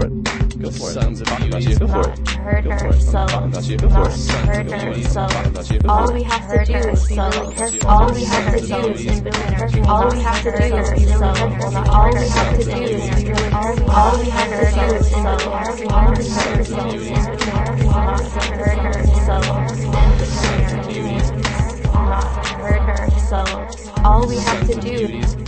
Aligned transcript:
for 0.00 0.06
it. 0.06 0.60
Go 0.60 0.70
for 0.70 0.90
it. 0.90 0.92
Sons 0.92 1.20
of 1.20 1.26
Talk 1.26 1.38
about 1.40 1.50
beauties. 1.50 1.68
you. 1.68 1.78
Go 1.78 1.88
for 1.88 2.10
it. 2.10 2.28
heard 2.28 2.64
Go 2.64 2.70
for 2.70 2.84
her, 2.84 2.88
it. 2.90 3.00
so 3.00 3.26
Talk 3.26 3.44
about 3.44 3.64
you. 3.68 3.76
Go 3.78 3.88
for 3.88 4.08
it. 4.08 4.12
Sons 4.12 4.40
of 4.40 4.46
heard 4.46 4.70
her, 4.70 4.84
beauties. 4.84 5.12
so 5.12 5.26
Talk 5.28 5.46
about 5.46 5.86
all 5.88 6.12
we 6.12 6.22
have 6.24 6.50
to 6.50 6.64
do 6.64 6.72
is 6.90 7.08
be 7.08 7.16
really 7.16 7.54
careful. 7.54 7.88
All 7.88 8.12
we 8.14 8.24
have 8.24 8.52
to 8.54 8.66
do 8.66 8.76
is 8.90 9.00
in 9.06 9.24
between 9.24 9.52
her. 9.52 9.66
All 9.88 10.10
we 10.10 10.20
have 10.20 10.42
to 10.42 10.50
do 10.50 10.76
is 10.76 10.90
be 10.90 11.06
so. 11.06 11.24
All 11.90 12.12
we 12.12 12.28
have 12.28 12.58
to 12.58 12.64
do 12.64 12.70
is 12.72 13.10
be 13.10 13.30
really 13.30 13.50
careful. 13.50 13.90
All 13.90 14.18
we 14.18 14.28
have 14.30 14.50
to 14.50 14.64
do 14.74 14.96
is 14.96 15.10
so. 15.10 15.18
All 15.90 16.12
we 16.12 16.28
have 16.28 16.56
to 16.56 16.64
do 16.64 16.80
is 16.96 17.06
in 17.08 17.24
between 17.30 17.56
her. 17.56 17.76
Not 17.90 18.20
heard 18.20 18.78
her, 18.78 18.92
so 19.04 19.36
in 19.96 20.10
between 20.18 21.18
her. 21.18 22.10
Heard 22.60 22.82
her, 22.82 23.10
so 23.28 24.02
all 24.04 24.26
we 24.28 24.36
have 24.36 24.66
to 24.66 24.74
do. 24.80 25.39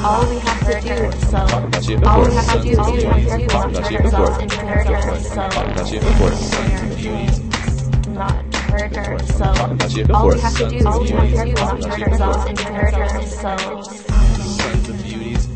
All 0.00 0.28
we 0.30 0.38
have 0.38 0.60
to 0.60 0.80
do 0.80 0.94
is 0.94 1.20
so. 1.28 1.38
Talk 1.46 1.64
about 1.64 1.88
you. 1.88 1.98
Go 1.98 2.08
All 2.08 2.24
we 2.24 2.32
have 2.34 2.52
to 2.52 2.62
do 2.62 2.70
is 2.70 2.76
be 2.76 3.06
really 3.06 3.46
careful. 3.46 3.48
Talk 3.48 3.70
about 3.70 3.90
you. 3.90 3.98
Go 3.98 4.10
for 4.10 4.42
it. 4.42 4.52
Heard 4.52 4.86
her, 4.86 5.18
so 5.18 5.48
Talk 5.48 5.66
about 5.66 5.92
you. 5.92 6.00
Go 6.00 6.12
for 6.12 6.30
it. 6.32 8.14
not 8.14 8.54
heard 8.54 8.96
her, 8.96 9.18
so 9.18 9.44
Talk 9.54 9.70
about 9.72 9.96
you. 9.96 10.04
Go 10.04 10.14
all 10.14 10.28
we 10.30 10.38
have 10.38 10.56
to 10.56 10.68
do 10.68 10.76
is 10.76 10.82
be 10.82 11.16
really 11.16 11.42
careful. 11.42 11.78
Not 11.78 12.00
ourselves 12.00 12.44
and 12.46 12.58
heard 12.60 12.94
her, 12.94 13.22
so 13.26 13.56
Sons 13.82 14.88
of 14.88 15.02
beauties. 15.02 15.48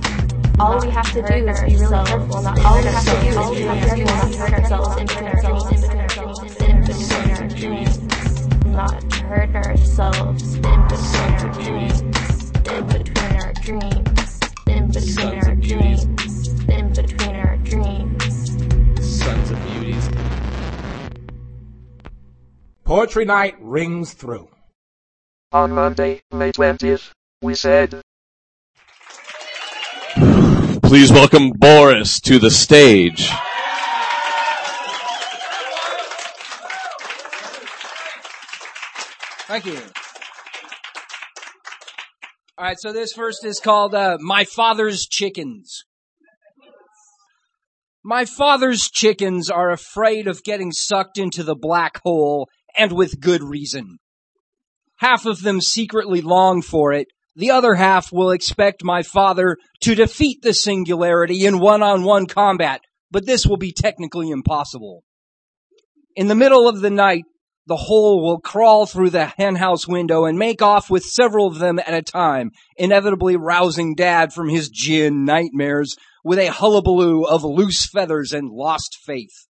all 0.58 0.80
we 0.80 0.90
have 0.90 1.12
to 1.12 1.22
do 1.22 1.34
is 1.48 1.60
be 1.60 1.76
really 1.76 2.04
careful. 2.04 2.42
Not 2.42 2.58
all 2.64 2.76
we 2.78 2.88
have 2.88 3.04
to 3.04 3.10
do 3.20 3.28
is 3.28 3.50
be 3.50 3.64
really 3.68 4.04
careful. 4.04 4.16
Not 4.16 4.34
heard 4.34 4.54
ourselves 4.54 4.96
and 4.98 5.10
ourselves 5.18 6.42
in 6.60 6.80
between 6.82 7.30
our 7.30 7.48
dreams. 7.48 7.98
Not 8.66 9.14
her, 9.14 9.76
so 9.76 10.10
in 10.10 10.34
between 10.34 10.64
our 10.66 11.52
dreams. 11.52 12.50
In 12.68 12.86
between 12.86 13.32
our 13.40 13.52
dreams. 13.54 14.11
Poetry 22.94 23.24
night 23.24 23.54
rings 23.58 24.12
through. 24.12 24.50
On 25.50 25.72
Monday, 25.72 26.20
May 26.30 26.52
20th, 26.52 27.10
we 27.40 27.54
said, 27.54 28.02
Please 30.82 31.10
welcome 31.10 31.52
Boris 31.52 32.20
to 32.20 32.38
the 32.38 32.50
stage. 32.50 33.30
Thank 39.46 39.64
you. 39.64 39.78
All 42.58 42.66
right, 42.66 42.76
so 42.78 42.92
this 42.92 43.14
first 43.14 43.42
is 43.46 43.58
called 43.58 43.94
uh, 43.94 44.18
My 44.20 44.44
Father's 44.44 45.06
Chickens. 45.06 45.84
My 48.04 48.24
father's 48.24 48.90
chickens 48.90 49.48
are 49.48 49.70
afraid 49.70 50.26
of 50.26 50.42
getting 50.42 50.72
sucked 50.72 51.18
into 51.18 51.44
the 51.44 51.54
black 51.54 52.00
hole, 52.04 52.48
and 52.76 52.92
with 52.92 53.20
good 53.20 53.42
reason. 53.42 53.98
Half 54.98 55.26
of 55.26 55.42
them 55.42 55.60
secretly 55.60 56.20
long 56.20 56.62
for 56.62 56.92
it. 56.92 57.08
The 57.34 57.50
other 57.50 57.74
half 57.74 58.12
will 58.12 58.30
expect 58.30 58.84
my 58.84 59.02
father 59.02 59.56
to 59.80 59.94
defeat 59.94 60.42
the 60.42 60.54
singularity 60.54 61.44
in 61.44 61.58
one-on-one 61.58 62.26
combat, 62.26 62.82
but 63.10 63.26
this 63.26 63.46
will 63.46 63.56
be 63.56 63.72
technically 63.72 64.30
impossible. 64.30 65.02
In 66.14 66.28
the 66.28 66.34
middle 66.34 66.68
of 66.68 66.80
the 66.80 66.90
night, 66.90 67.24
the 67.66 67.76
hole 67.76 68.22
will 68.22 68.40
crawl 68.40 68.86
through 68.86 69.10
the 69.10 69.26
henhouse 69.26 69.86
window 69.86 70.24
and 70.24 70.38
make 70.38 70.60
off 70.60 70.90
with 70.90 71.04
several 71.04 71.46
of 71.46 71.58
them 71.58 71.78
at 71.78 71.94
a 71.94 72.02
time, 72.02 72.50
inevitably 72.76 73.36
rousing 73.36 73.94
dad 73.94 74.32
from 74.32 74.48
his 74.48 74.68
gin 74.68 75.24
nightmares 75.24 75.96
with 76.24 76.38
a 76.38 76.50
hullabaloo 76.50 77.22
of 77.22 77.44
loose 77.44 77.86
feathers 77.86 78.32
and 78.32 78.50
lost 78.50 78.98
faith. 79.04 79.46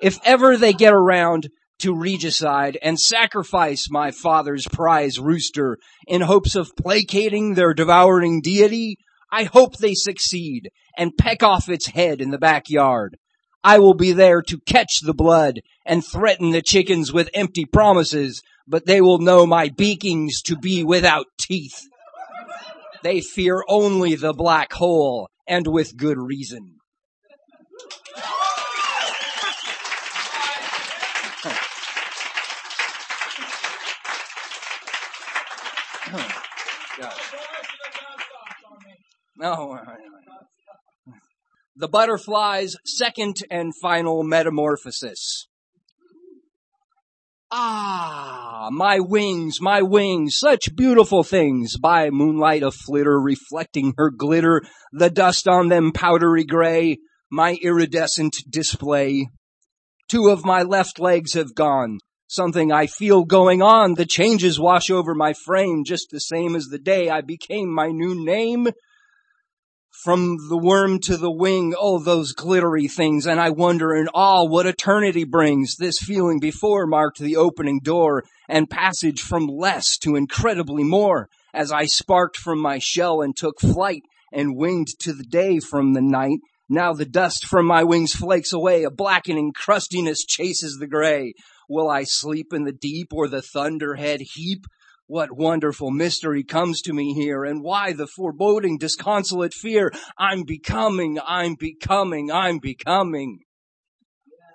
If 0.00 0.18
ever 0.24 0.56
they 0.56 0.72
get 0.72 0.94
around 0.94 1.48
to 1.78 1.94
regicide 1.94 2.78
and 2.82 2.98
sacrifice 2.98 3.88
my 3.90 4.10
father's 4.10 4.66
prize 4.66 5.18
rooster 5.18 5.78
in 6.06 6.22
hopes 6.22 6.54
of 6.54 6.74
placating 6.76 7.54
their 7.54 7.74
devouring 7.74 8.40
deity, 8.40 8.96
I 9.30 9.44
hope 9.44 9.76
they 9.76 9.94
succeed 9.94 10.70
and 10.96 11.16
peck 11.16 11.42
off 11.42 11.68
its 11.68 11.88
head 11.88 12.20
in 12.20 12.30
the 12.30 12.38
backyard. 12.38 13.16
I 13.62 13.78
will 13.78 13.94
be 13.94 14.12
there 14.12 14.42
to 14.42 14.60
catch 14.60 15.00
the 15.00 15.14
blood 15.14 15.60
and 15.84 16.04
threaten 16.04 16.50
the 16.50 16.62
chickens 16.62 17.12
with 17.12 17.30
empty 17.34 17.64
promises, 17.64 18.42
but 18.66 18.86
they 18.86 19.00
will 19.00 19.18
know 19.18 19.46
my 19.46 19.68
beakings 19.68 20.42
to 20.42 20.56
be 20.56 20.84
without 20.84 21.26
teeth. 21.40 21.80
They 23.02 23.20
fear 23.20 23.62
only 23.68 24.14
the 24.14 24.32
black 24.32 24.72
hole, 24.72 25.28
and 25.46 25.66
with 25.66 25.96
good 25.96 26.18
reason. 26.18 26.77
No. 39.40 39.78
The 41.76 41.86
butterfly's 41.86 42.74
second 42.84 43.36
and 43.52 43.72
final 43.80 44.24
metamorphosis. 44.24 45.46
Ah, 47.52 48.68
my 48.72 48.98
wings, 48.98 49.60
my 49.60 49.80
wings, 49.80 50.36
such 50.36 50.74
beautiful 50.74 51.22
things, 51.22 51.76
by 51.78 52.10
moonlight 52.10 52.64
a 52.64 52.72
flitter 52.72 53.20
reflecting 53.20 53.94
her 53.96 54.10
glitter, 54.10 54.62
the 54.92 55.08
dust 55.08 55.46
on 55.46 55.68
them 55.68 55.92
powdery 55.92 56.44
gray, 56.44 56.98
my 57.30 57.56
iridescent 57.62 58.36
display. 58.50 59.28
Two 60.08 60.28
of 60.28 60.44
my 60.44 60.62
left 60.62 60.98
legs 60.98 61.34
have 61.34 61.54
gone, 61.54 61.98
something 62.26 62.72
I 62.72 62.86
feel 62.86 63.24
going 63.24 63.62
on, 63.62 63.94
the 63.94 64.04
changes 64.04 64.58
wash 64.58 64.90
over 64.90 65.14
my 65.14 65.32
frame, 65.32 65.84
just 65.86 66.08
the 66.10 66.20
same 66.20 66.56
as 66.56 66.64
the 66.64 66.78
day 66.78 67.08
I 67.08 67.20
became 67.20 67.72
my 67.72 67.88
new 67.88 68.14
name. 68.24 68.68
From 70.04 70.36
the 70.48 70.56
worm 70.56 71.00
to 71.00 71.16
the 71.16 71.30
wing, 71.30 71.74
oh, 71.76 71.98
those 71.98 72.32
glittery 72.32 72.86
things, 72.86 73.26
and 73.26 73.40
I 73.40 73.50
wonder 73.50 73.92
in 73.96 74.06
awe 74.14 74.48
what 74.48 74.64
eternity 74.64 75.24
brings. 75.24 75.74
This 75.74 75.98
feeling 75.98 76.38
before 76.38 76.86
marked 76.86 77.18
the 77.18 77.34
opening 77.34 77.80
door 77.82 78.22
and 78.48 78.70
passage 78.70 79.20
from 79.20 79.48
less 79.48 79.98
to 79.98 80.14
incredibly 80.14 80.84
more 80.84 81.28
as 81.52 81.72
I 81.72 81.86
sparked 81.86 82.36
from 82.36 82.60
my 82.60 82.78
shell 82.78 83.22
and 83.22 83.36
took 83.36 83.58
flight 83.58 84.02
and 84.32 84.56
winged 84.56 84.86
to 85.00 85.12
the 85.12 85.24
day 85.24 85.58
from 85.58 85.94
the 85.94 86.00
night. 86.02 86.38
Now 86.68 86.92
the 86.92 87.04
dust 87.04 87.44
from 87.44 87.66
my 87.66 87.82
wings 87.82 88.12
flakes 88.12 88.52
away, 88.52 88.84
a 88.84 88.92
blackening 88.92 89.52
crustiness 89.52 90.24
chases 90.24 90.76
the 90.78 90.86
gray. 90.86 91.34
Will 91.68 91.90
I 91.90 92.04
sleep 92.04 92.52
in 92.52 92.62
the 92.62 92.72
deep 92.72 93.08
or 93.12 93.26
the 93.26 93.42
thunderhead 93.42 94.20
heap? 94.20 94.64
What 95.10 95.34
wonderful 95.34 95.90
mystery 95.90 96.44
comes 96.44 96.82
to 96.82 96.92
me 96.92 97.14
here 97.14 97.42
and 97.42 97.62
why 97.62 97.94
the 97.94 98.06
foreboding 98.06 98.76
disconsolate 98.76 99.54
fear? 99.54 99.90
I'm 100.18 100.42
becoming, 100.42 101.18
I'm 101.26 101.54
becoming, 101.58 102.30
I'm 102.30 102.58
becoming. 102.58 103.38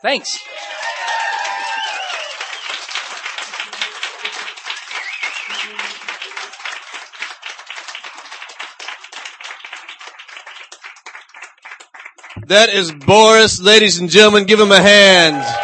Thanks. 0.04 0.38
That 12.46 12.70
is 12.70 12.92
Boris, 12.92 13.60
ladies 13.60 13.98
and 13.98 14.08
gentlemen. 14.08 14.46
Give 14.46 14.60
him 14.60 14.72
a 14.72 14.80
hand. 14.80 15.63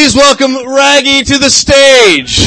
Please 0.00 0.16
welcome 0.16 0.66
Raggy 0.66 1.22
to 1.24 1.36
the 1.36 1.50
stage. 1.50 2.40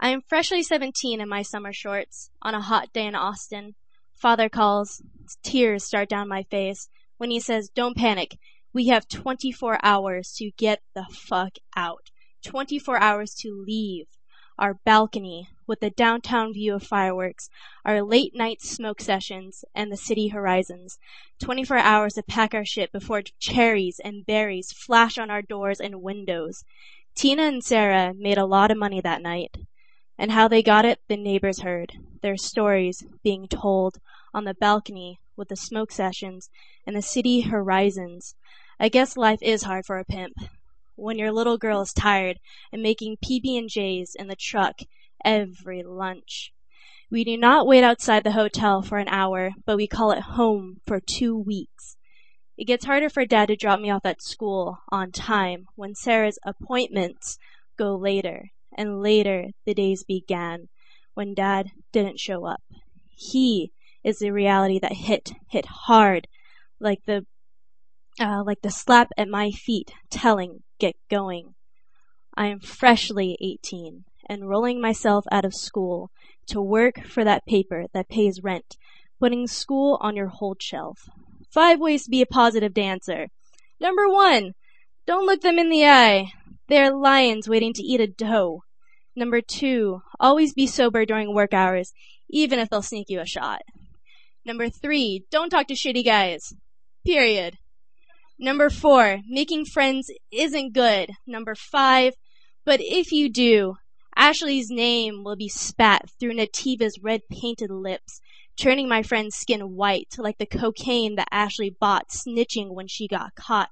I 0.00 0.08
am 0.08 0.22
freshly 0.26 0.62
17 0.62 1.20
in 1.20 1.28
my 1.28 1.42
summer 1.42 1.74
shorts 1.74 2.30
on 2.40 2.54
a 2.54 2.62
hot 2.62 2.94
day 2.94 3.04
in 3.04 3.14
Austin. 3.14 3.74
Father 4.14 4.48
calls. 4.48 5.02
Tears 5.42 5.84
start 5.84 6.08
down 6.08 6.28
my 6.30 6.44
face 6.44 6.88
when 7.18 7.30
he 7.30 7.40
says, 7.40 7.68
Don't 7.68 7.94
panic. 7.94 8.38
We 8.72 8.86
have 8.86 9.06
24 9.06 9.80
hours 9.82 10.32
to 10.38 10.50
get 10.56 10.80
the 10.94 11.04
fuck 11.12 11.56
out. 11.76 12.08
24 12.42 12.98
hours 13.02 13.34
to 13.34 13.62
leave. 13.66 14.06
Our 14.58 14.74
balcony 14.84 15.48
with 15.66 15.80
the 15.80 15.90
downtown 15.90 16.52
view 16.52 16.74
of 16.74 16.82
fireworks, 16.82 17.50
our 17.84 18.02
late 18.02 18.34
night 18.34 18.62
smoke 18.62 19.00
sessions, 19.00 19.64
and 19.74 19.90
the 19.92 19.96
city 19.96 20.28
horizons. 20.28 20.98
24 21.40 21.78
hours 21.78 22.14
to 22.14 22.22
pack 22.22 22.54
our 22.54 22.64
shit 22.64 22.92
before 22.92 23.22
cherries 23.38 24.00
and 24.02 24.24
berries 24.24 24.72
flash 24.72 25.18
on 25.18 25.30
our 25.30 25.42
doors 25.42 25.80
and 25.80 26.02
windows. 26.02 26.64
Tina 27.14 27.42
and 27.42 27.64
Sarah 27.64 28.14
made 28.14 28.38
a 28.38 28.46
lot 28.46 28.70
of 28.70 28.78
money 28.78 29.00
that 29.00 29.22
night. 29.22 29.56
And 30.18 30.32
how 30.32 30.48
they 30.48 30.62
got 30.62 30.84
it, 30.84 31.00
the 31.08 31.16
neighbors 31.16 31.60
heard. 31.60 31.92
Their 32.22 32.36
stories 32.36 33.04
being 33.22 33.48
told 33.48 33.98
on 34.32 34.44
the 34.44 34.54
balcony 34.54 35.20
with 35.36 35.48
the 35.48 35.56
smoke 35.56 35.92
sessions 35.92 36.48
and 36.86 36.96
the 36.96 37.02
city 37.02 37.42
horizons. 37.42 38.34
I 38.80 38.88
guess 38.88 39.16
life 39.16 39.40
is 39.42 39.64
hard 39.64 39.84
for 39.84 39.98
a 39.98 40.04
pimp. 40.04 40.34
When 40.96 41.18
your 41.18 41.32
little 41.32 41.58
girl 41.58 41.82
is 41.82 41.92
tired 41.92 42.38
and 42.72 42.82
making 42.82 43.18
PB&Js 43.18 44.16
in 44.16 44.26
the 44.26 44.36
truck 44.36 44.80
every 45.24 45.82
lunch. 45.82 46.52
We 47.10 47.22
do 47.22 47.36
not 47.36 47.66
wait 47.66 47.84
outside 47.84 48.24
the 48.24 48.32
hotel 48.32 48.82
for 48.82 48.98
an 48.98 49.08
hour, 49.08 49.52
but 49.64 49.76
we 49.76 49.86
call 49.86 50.10
it 50.10 50.22
home 50.22 50.80
for 50.86 50.98
two 50.98 51.36
weeks. 51.36 51.96
It 52.56 52.64
gets 52.64 52.86
harder 52.86 53.08
for 53.08 53.26
dad 53.26 53.46
to 53.48 53.56
drop 53.56 53.80
me 53.80 53.90
off 53.90 54.04
at 54.04 54.22
school 54.22 54.78
on 54.90 55.12
time 55.12 55.66
when 55.76 55.94
Sarah's 55.94 56.38
appointments 56.44 57.38
go 57.76 57.94
later 57.94 58.50
and 58.76 59.02
later 59.02 59.50
the 59.64 59.74
days 59.74 60.02
began 60.02 60.68
when 61.14 61.34
dad 61.34 61.70
didn't 61.92 62.18
show 62.18 62.46
up. 62.46 62.62
He 63.14 63.72
is 64.02 64.18
the 64.18 64.30
reality 64.30 64.78
that 64.80 64.92
hit, 64.92 65.32
hit 65.48 65.66
hard 65.66 66.26
like 66.80 67.04
the, 67.06 67.26
uh, 68.18 68.42
like 68.44 68.62
the 68.62 68.70
slap 68.70 69.10
at 69.16 69.28
my 69.28 69.50
feet 69.50 69.92
telling, 70.10 70.62
get 70.78 70.96
going. 71.10 71.54
I 72.36 72.46
am 72.46 72.60
freshly 72.60 73.36
18 73.40 74.04
and 74.28 74.48
rolling 74.48 74.80
myself 74.80 75.24
out 75.30 75.44
of 75.44 75.54
school 75.54 76.10
to 76.48 76.60
work 76.60 77.04
for 77.04 77.24
that 77.24 77.46
paper 77.46 77.86
that 77.92 78.08
pays 78.08 78.42
rent, 78.42 78.76
putting 79.18 79.46
school 79.46 79.98
on 80.00 80.16
your 80.16 80.28
hold 80.28 80.62
shelf. 80.62 81.08
Five 81.50 81.80
ways 81.80 82.04
to 82.04 82.10
be 82.10 82.22
a 82.22 82.26
positive 82.26 82.74
dancer. 82.74 83.28
Number 83.80 84.08
one, 84.08 84.52
don't 85.06 85.26
look 85.26 85.40
them 85.40 85.58
in 85.58 85.70
the 85.70 85.86
eye. 85.86 86.32
They're 86.68 86.94
lions 86.94 87.48
waiting 87.48 87.72
to 87.74 87.82
eat 87.82 88.00
a 88.00 88.06
doe. 88.06 88.62
Number 89.14 89.40
two, 89.40 90.02
always 90.20 90.52
be 90.52 90.66
sober 90.66 91.06
during 91.06 91.34
work 91.34 91.54
hours, 91.54 91.92
even 92.28 92.58
if 92.58 92.68
they'll 92.68 92.82
sneak 92.82 93.08
you 93.08 93.20
a 93.20 93.26
shot. 93.26 93.62
Number 94.44 94.68
three, 94.68 95.24
don't 95.30 95.48
talk 95.48 95.68
to 95.68 95.74
shitty 95.74 96.04
guys. 96.04 96.52
Period. 97.04 97.56
Number 98.38 98.68
four, 98.68 99.20
making 99.26 99.64
friends 99.64 100.10
isn't 100.30 100.74
good. 100.74 101.10
Number 101.26 101.54
five, 101.54 102.14
but 102.66 102.80
if 102.82 103.10
you 103.10 103.30
do, 103.30 103.76
Ashley's 104.14 104.68
name 104.68 105.24
will 105.24 105.36
be 105.36 105.48
spat 105.48 106.10
through 106.20 106.34
Nativa's 106.34 106.98
red 107.02 107.22
painted 107.30 107.70
lips, 107.70 108.20
turning 108.60 108.88
my 108.88 109.02
friend's 109.02 109.36
skin 109.36 109.74
white 109.74 110.16
like 110.18 110.36
the 110.36 110.44
cocaine 110.44 111.14
that 111.14 111.28
Ashley 111.30 111.70
bought 111.70 112.08
snitching 112.10 112.74
when 112.74 112.88
she 112.88 113.08
got 113.08 113.34
caught. 113.34 113.70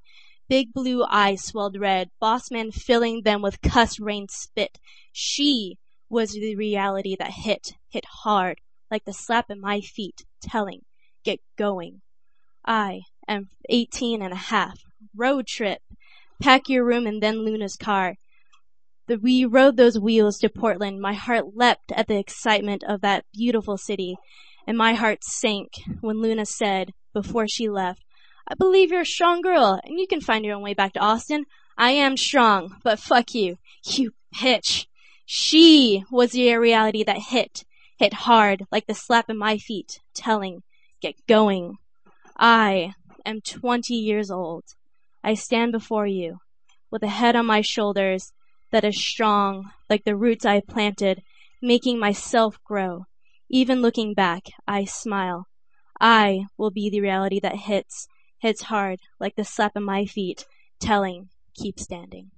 Big 0.49 0.73
blue 0.73 1.05
eyes 1.11 1.45
swelled 1.45 1.79
red, 1.79 2.11
boss 2.19 2.51
man 2.51 2.71
filling 2.71 3.23
them 3.23 3.43
with 3.43 3.61
cuss 3.61 4.01
rain 4.01 4.29
spit. 4.31 4.79
She 5.13 5.79
was 6.09 6.33
the 6.33 6.57
reality 6.57 7.17
that 7.19 7.33
hit, 7.33 7.73
hit 7.91 8.05
hard, 8.23 8.61
like 8.91 9.05
the 9.05 9.13
slap 9.13 9.51
at 9.51 9.59
my 9.59 9.81
feet, 9.81 10.25
telling, 10.41 10.83
get 11.23 11.41
going. 11.57 12.01
I 12.67 13.03
am 13.29 13.49
eighteen 13.69 14.23
and 14.23 14.33
a 14.33 14.37
half. 14.37 14.79
Road 15.17 15.47
trip. 15.47 15.81
Pack 16.43 16.69
your 16.69 16.85
room 16.85 17.07
and 17.07 17.23
then 17.23 17.45
Luna's 17.45 17.77
car. 17.77 18.17
The, 19.07 19.19
we 19.19 19.45
rode 19.45 19.77
those 19.77 19.99
wheels 19.99 20.39
to 20.39 20.49
Portland. 20.49 21.01
My 21.01 21.13
heart 21.13 21.55
leapt 21.55 21.93
at 21.93 22.09
the 22.09 22.19
excitement 22.19 22.83
of 22.89 23.03
that 23.03 23.25
beautiful 23.33 23.77
city, 23.77 24.17
and 24.67 24.77
my 24.79 24.95
heart 24.95 25.23
sank 25.23 25.69
when 26.01 26.23
Luna 26.23 26.47
said, 26.47 26.93
before 27.13 27.47
she 27.47 27.69
left, 27.69 28.03
I 28.49 28.55
believe 28.55 28.91
you're 28.91 29.03
a 29.03 29.07
strong 29.07 29.41
girl, 29.43 29.79
and 29.85 29.99
you 29.99 30.07
can 30.07 30.21
find 30.21 30.45
your 30.45 30.57
own 30.57 30.63
way 30.63 30.75
back 30.75 30.95
to 30.95 31.01
Austin. 31.01 31.45
I 31.79 31.91
am 31.91 32.17
strong, 32.17 32.77
but 32.83 32.99
fuck 32.99 33.35
you. 33.35 33.59
You 33.85 34.13
bitch. 34.35 34.87
She 35.27 36.05
was 36.11 36.33
the 36.33 36.55
reality 36.57 37.05
that 37.05 37.19
hit, 37.29 37.65
hit 37.99 38.13
hard, 38.13 38.67
like 38.73 38.87
the 38.87 38.95
slap 38.95 39.31
in 39.31 39.39
my 39.39 39.59
feet, 39.59 40.01
telling, 40.15 40.63
get 41.01 41.15
going. 41.27 41.77
I 42.37 42.95
am 43.25 43.41
20 43.41 43.95
years 43.95 44.31
old. 44.31 44.65
I 45.23 45.35
stand 45.35 45.73
before 45.73 46.07
you, 46.07 46.39
with 46.91 47.03
a 47.03 47.09
head 47.09 47.37
on 47.37 47.47
my 47.47 47.63
shoulders 47.63 48.33
that 48.71 48.85
is 48.85 49.01
strong, 49.01 49.71
like 49.89 50.05
the 50.05 50.17
roots 50.17 50.45
I 50.45 50.61
planted, 50.61 51.23
making 51.63 51.99
myself 51.99 52.59
grow. 52.65 53.07
Even 53.49 53.83
looking 53.83 54.15
back, 54.15 54.43
I 54.67 54.85
smile. 54.85 55.47
I 56.01 56.47
will 56.59 56.71
be 56.71 56.91
the 56.91 57.01
reality 57.01 57.41
that 57.41 57.57
hits, 57.57 58.09
hits 58.39 58.63
hard, 58.63 58.99
like 59.21 59.37
the 59.37 59.45
slap 59.45 59.73
in 59.77 59.85
my 59.85 60.05
feet, 60.07 60.45
telling, 60.81 61.29
keep 61.55 61.79
standing. 61.79 62.31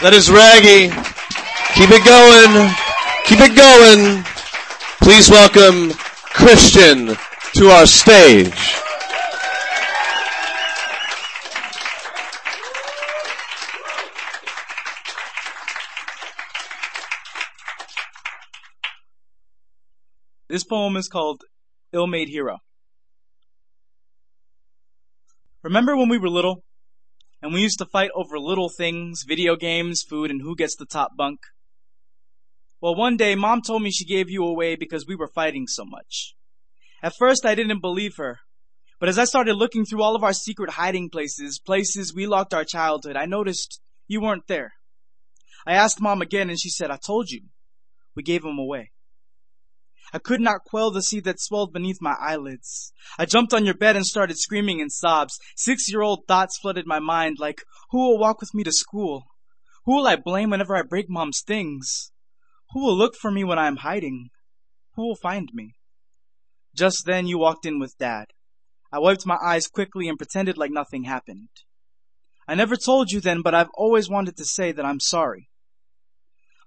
That 0.00 0.12
is 0.12 0.30
Raggy. 0.30 0.90
Keep 1.74 1.90
it 1.90 2.04
going. 2.04 2.74
Keep 3.24 3.40
it 3.40 3.56
going. 3.56 4.24
Please 5.00 5.30
welcome 5.30 5.92
Christian 6.34 7.16
to 7.54 7.68
our 7.68 7.86
stage. 7.86 8.74
This 20.48 20.64
poem 20.64 20.96
is 20.96 21.08
called 21.08 21.44
Ill 21.92 22.06
Made 22.06 22.28
Hero. 22.28 22.58
Remember 25.62 25.96
when 25.96 26.08
we 26.08 26.18
were 26.18 26.28
little 26.28 26.62
and 27.44 27.52
we 27.52 27.60
used 27.60 27.78
to 27.78 27.84
fight 27.84 28.10
over 28.14 28.38
little 28.38 28.70
things, 28.70 29.22
video 29.28 29.54
games, 29.54 30.02
food, 30.02 30.30
and 30.30 30.40
who 30.40 30.56
gets 30.56 30.76
the 30.76 30.86
top 30.86 31.14
bunk? 31.14 31.40
Well, 32.80 32.94
one 32.94 33.18
day 33.18 33.34
mom 33.34 33.60
told 33.60 33.82
me 33.82 33.90
she 33.90 34.06
gave 34.06 34.30
you 34.30 34.42
away 34.46 34.76
because 34.76 35.04
we 35.06 35.14
were 35.14 35.28
fighting 35.28 35.66
so 35.66 35.84
much. 35.84 36.36
At 37.02 37.12
first 37.18 37.44
I 37.44 37.54
didn't 37.54 37.82
believe 37.82 38.16
her, 38.16 38.38
but 38.98 39.10
as 39.10 39.18
I 39.18 39.24
started 39.24 39.56
looking 39.56 39.84
through 39.84 40.02
all 40.02 40.16
of 40.16 40.24
our 40.24 40.32
secret 40.32 40.70
hiding 40.70 41.10
places, 41.10 41.58
places 41.58 42.14
we 42.14 42.26
locked 42.26 42.54
our 42.54 42.64
childhood, 42.64 43.14
I 43.14 43.26
noticed 43.26 43.78
you 44.08 44.22
weren't 44.22 44.46
there. 44.48 44.72
I 45.66 45.74
asked 45.74 46.00
mom 46.00 46.22
again 46.22 46.48
and 46.48 46.58
she 46.58 46.70
said, 46.70 46.90
I 46.90 46.96
told 46.96 47.28
you. 47.28 47.42
We 48.16 48.22
gave 48.22 48.42
him 48.42 48.56
away. 48.56 48.92
I 50.14 50.20
could 50.20 50.40
not 50.40 50.62
quell 50.64 50.92
the 50.92 51.02
seed 51.02 51.24
that 51.24 51.40
swelled 51.40 51.72
beneath 51.72 52.00
my 52.00 52.14
eyelids. 52.20 52.92
I 53.18 53.24
jumped 53.24 53.52
on 53.52 53.64
your 53.64 53.74
bed 53.74 53.96
and 53.96 54.06
started 54.06 54.38
screaming 54.38 54.78
in 54.78 54.88
sobs. 54.88 55.40
Six 55.56 55.90
year 55.90 56.02
old 56.02 56.20
thoughts 56.28 56.56
flooded 56.56 56.86
my 56.86 57.00
mind 57.00 57.38
like, 57.40 57.64
who 57.90 57.98
will 57.98 58.18
walk 58.18 58.40
with 58.40 58.54
me 58.54 58.62
to 58.62 58.70
school? 58.70 59.24
Who 59.86 59.96
will 59.96 60.06
I 60.06 60.14
blame 60.14 60.50
whenever 60.50 60.76
I 60.76 60.82
break 60.82 61.06
mom's 61.10 61.42
things? 61.44 62.12
Who 62.70 62.84
will 62.84 62.96
look 62.96 63.16
for 63.16 63.32
me 63.32 63.42
when 63.42 63.58
I 63.58 63.66
am 63.66 63.78
hiding? 63.78 64.28
Who 64.94 65.08
will 65.08 65.16
find 65.16 65.48
me? 65.52 65.72
Just 66.76 67.06
then 67.06 67.26
you 67.26 67.36
walked 67.36 67.66
in 67.66 67.80
with 67.80 67.98
dad. 67.98 68.26
I 68.92 69.00
wiped 69.00 69.26
my 69.26 69.38
eyes 69.42 69.66
quickly 69.66 70.08
and 70.08 70.16
pretended 70.16 70.56
like 70.56 70.70
nothing 70.70 71.04
happened. 71.04 71.48
I 72.46 72.54
never 72.54 72.76
told 72.76 73.10
you 73.10 73.20
then, 73.20 73.42
but 73.42 73.56
I've 73.56 73.70
always 73.74 74.08
wanted 74.08 74.36
to 74.36 74.44
say 74.44 74.70
that 74.70 74.84
I'm 74.84 75.00
sorry. 75.00 75.48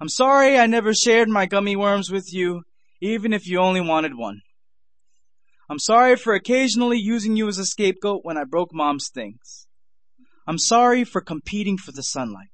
I'm 0.02 0.10
sorry 0.10 0.60
I 0.60 0.66
never 0.66 0.94
shared 0.94 1.30
my 1.30 1.46
gummy 1.46 1.78
worms 1.78 2.12
with 2.12 2.34
you, 2.34 2.64
even 3.02 3.34
if 3.34 3.48
you 3.48 3.60
only 3.60 3.82
wanted 3.82 4.16
one. 4.16 4.42
I'm 5.70 5.80
sorry 5.80 6.16
for 6.16 6.34
occasionally 6.34 6.98
using 6.98 7.36
you 7.36 7.48
as 7.48 7.58
a 7.58 7.66
scapegoat 7.66 8.22
when 8.24 8.38
I 8.38 8.46
broke 8.46 8.74
mom's 8.74 9.10
things. 9.14 9.68
I'm 10.48 10.58
sorry 10.58 11.04
for 11.04 11.20
competing 11.20 11.78
for 11.78 11.92
the 11.92 12.04
sunlight. 12.04 12.48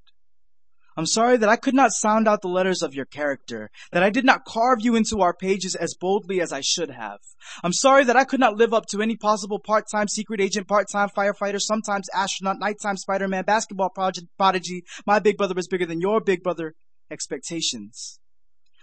I'm 0.95 1.05
sorry 1.05 1.37
that 1.37 1.49
I 1.49 1.55
could 1.55 1.73
not 1.73 1.91
sound 1.91 2.27
out 2.27 2.41
the 2.41 2.47
letters 2.47 2.83
of 2.83 2.93
your 2.93 3.05
character, 3.05 3.71
that 3.91 4.03
I 4.03 4.11
did 4.11 4.25
not 4.25 4.45
carve 4.45 4.79
you 4.81 4.95
into 4.95 5.21
our 5.21 5.33
pages 5.33 5.75
as 5.75 5.95
boldly 5.99 6.39
as 6.39 6.51
I 6.51 6.61
should 6.61 6.91
have. 6.91 7.19
I'm 7.63 7.73
sorry 7.73 8.03
that 8.03 8.15
I 8.15 8.25
could 8.25 8.39
not 8.39 8.57
live 8.57 8.73
up 8.73 8.85
to 8.87 9.01
any 9.01 9.15
possible 9.15 9.59
part-time 9.59 10.07
secret 10.07 10.39
agent, 10.39 10.67
part-time 10.67 11.09
firefighter, 11.09 11.59
sometimes 11.59 12.09
astronaut, 12.13 12.59
nighttime 12.59 12.97
Spider-Man, 12.97 13.43
basketball 13.43 13.89
project, 13.89 14.27
prodigy, 14.37 14.83
my 15.05 15.17
big 15.17 15.37
brother 15.37 15.57
is 15.57 15.67
bigger 15.67 15.87
than 15.87 16.01
your 16.01 16.21
big 16.21 16.43
brother 16.43 16.75
expectations. 17.09 18.19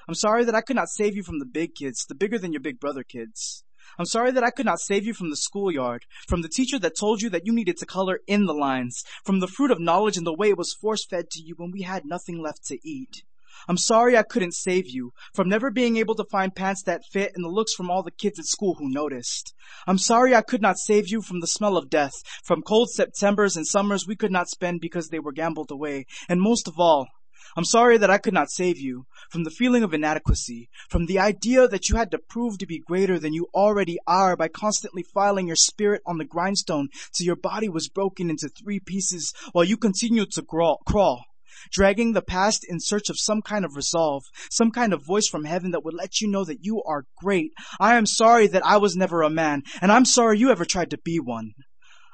I'm 0.09 0.14
sorry 0.14 0.45
that 0.45 0.54
I 0.54 0.61
could 0.61 0.76
not 0.76 0.88
save 0.88 1.16
you 1.16 1.23
from 1.23 1.38
the 1.38 1.47
big 1.47 1.75
kids, 1.75 2.04
the 2.09 2.14
bigger 2.14 2.38
than 2.38 2.52
your 2.52 2.61
big 2.61 2.80
brother 2.80 3.02
kids. 3.02 3.64
I'm 3.99 4.07
sorry 4.07 4.30
that 4.33 4.45
I 4.45 4.50
could 4.50 4.66
not 4.66 4.80
save 4.80 5.04
you 5.04 5.14
from 5.14 5.30
the 5.30 5.37
schoolyard, 5.37 6.07
from 6.28 6.42
the 6.42 6.49
teacher 6.49 6.78
that 6.78 6.97
told 6.99 7.23
you 7.23 7.30
that 7.30 7.47
you 7.47 7.52
needed 7.52 7.76
to 7.78 7.87
color 7.87 8.21
in 8.26 8.47
the 8.47 8.54
lines, 8.54 9.02
from 9.25 9.40
the 9.40 9.49
fruit 9.49 9.71
of 9.71 9.80
knowledge 9.80 10.16
and 10.16 10.26
the 10.26 10.35
way 10.35 10.49
it 10.49 10.59
was 10.59 10.76
force 10.80 11.04
fed 11.04 11.30
to 11.30 11.42
you 11.42 11.54
when 11.57 11.71
we 11.71 11.83
had 11.83 12.04
nothing 12.04 12.40
left 12.40 12.64
to 12.66 12.78
eat. 12.83 13.25
I'm 13.69 13.76
sorry 13.76 14.16
I 14.16 14.23
couldn't 14.23 14.54
save 14.54 14.88
you 14.88 15.12
from 15.35 15.49
never 15.49 15.71
being 15.71 15.97
able 15.97 16.14
to 16.14 16.25
find 16.25 16.54
pants 16.54 16.83
that 16.85 17.04
fit 17.12 17.33
and 17.35 17.45
the 17.45 17.49
looks 17.49 17.75
from 17.75 17.90
all 17.90 18.02
the 18.02 18.11
kids 18.11 18.38
at 18.38 18.47
school 18.47 18.76
who 18.76 18.88
noticed. 18.88 19.54
I'm 19.87 19.99
sorry 19.99 20.35
I 20.35 20.40
could 20.40 20.62
not 20.62 20.78
save 20.78 21.09
you 21.09 21.21
from 21.21 21.40
the 21.40 21.47
smell 21.47 21.76
of 21.76 21.90
death, 21.90 22.14
from 22.42 22.62
cold 22.62 22.90
Septembers 22.90 23.57
and 23.57 23.66
summers 23.66 24.07
we 24.07 24.16
could 24.16 24.33
not 24.33 24.49
spend 24.49 24.80
because 24.80 25.09
they 25.09 25.19
were 25.19 25.33
gambled 25.33 25.71
away. 25.71 26.07
And 26.28 26.40
most 26.40 26.69
of 26.69 26.78
all, 26.78 27.09
I'm 27.57 27.64
sorry 27.64 27.99
that 27.99 28.11
I 28.11 28.19
could 28.19 28.35
not 28.35 28.50
save 28.50 28.78
you 28.78 29.07
from 29.30 29.45
the 29.45 29.50
feeling 29.50 29.83
of 29.83 29.92
inadequacy, 29.92 30.69
from 30.88 31.07
the 31.07 31.19
idea 31.19 31.66
that 31.66 31.88
you 31.88 31.97
had 31.97 32.11
to 32.12 32.19
prove 32.19 32.59
to 32.59 32.66
be 32.66 32.78
greater 32.78 33.19
than 33.19 33.33
you 33.33 33.49
already 33.54 33.99
are 34.07 34.37
by 34.37 34.49
constantly 34.49 35.02
filing 35.02 35.47
your 35.47 35.57
spirit 35.57 36.02
on 36.07 36.19
the 36.19 36.25
grindstone 36.25 36.88
till 37.12 37.26
your 37.26 37.37
body 37.37 37.69
was 37.69 37.88
broken 37.88 38.30
into 38.30 38.49
three 38.49 38.80
pieces 38.80 39.33
while 39.52 39.64
you 39.64 39.76
continued 39.76 40.30
to 40.33 40.42
crawl, 40.42 41.25
dragging 41.73 42.12
the 42.12 42.23
past 42.23 42.64
in 42.69 42.78
search 42.80 43.11
of 43.11 43.19
some 43.19 43.42
kind 43.42 43.64
of 43.64 43.76
resolve, 43.76 44.25
some 44.50 44.71
kind 44.71 44.92
of 44.92 45.04
voice 45.04 45.28
from 45.28 45.45
heaven 45.45 45.73
that 45.73 45.85
would 45.85 45.95
let 45.95 46.21
you 46.21 46.28
know 46.28 46.45
that 46.45 46.64
you 46.64 46.83
are 46.85 47.04
great. 47.19 47.52
I 47.78 47.97
am 47.97 48.07
sorry 48.07 48.47
that 48.47 48.64
I 48.64 48.76
was 48.76 48.97
never 48.97 49.23
a 49.23 49.30
man, 49.30 49.62
and 49.80 49.90
I'm 49.90 50.04
sorry 50.04 50.38
you 50.38 50.50
ever 50.50 50.64
tried 50.64 50.90
to 50.90 50.99
be 50.99 51.19
one. 51.19 51.52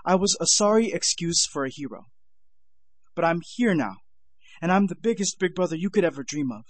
I 0.05 0.15
was 0.15 0.37
a 0.41 0.47
sorry 0.47 0.93
excuse 0.93 1.45
for 1.45 1.65
a 1.65 1.71
hero. 1.71 2.05
But 3.15 3.25
I'm 3.25 3.41
here 3.57 3.75
now, 3.75 3.97
and 4.67 4.73
I'm 4.73 4.89
the 4.89 4.97
biggest 4.97 5.39
big 5.39 5.55
brother 5.55 5.77
you 5.77 5.91
could 5.91 6.03
ever 6.03 6.25
dream 6.25 6.51
of. 6.51 6.65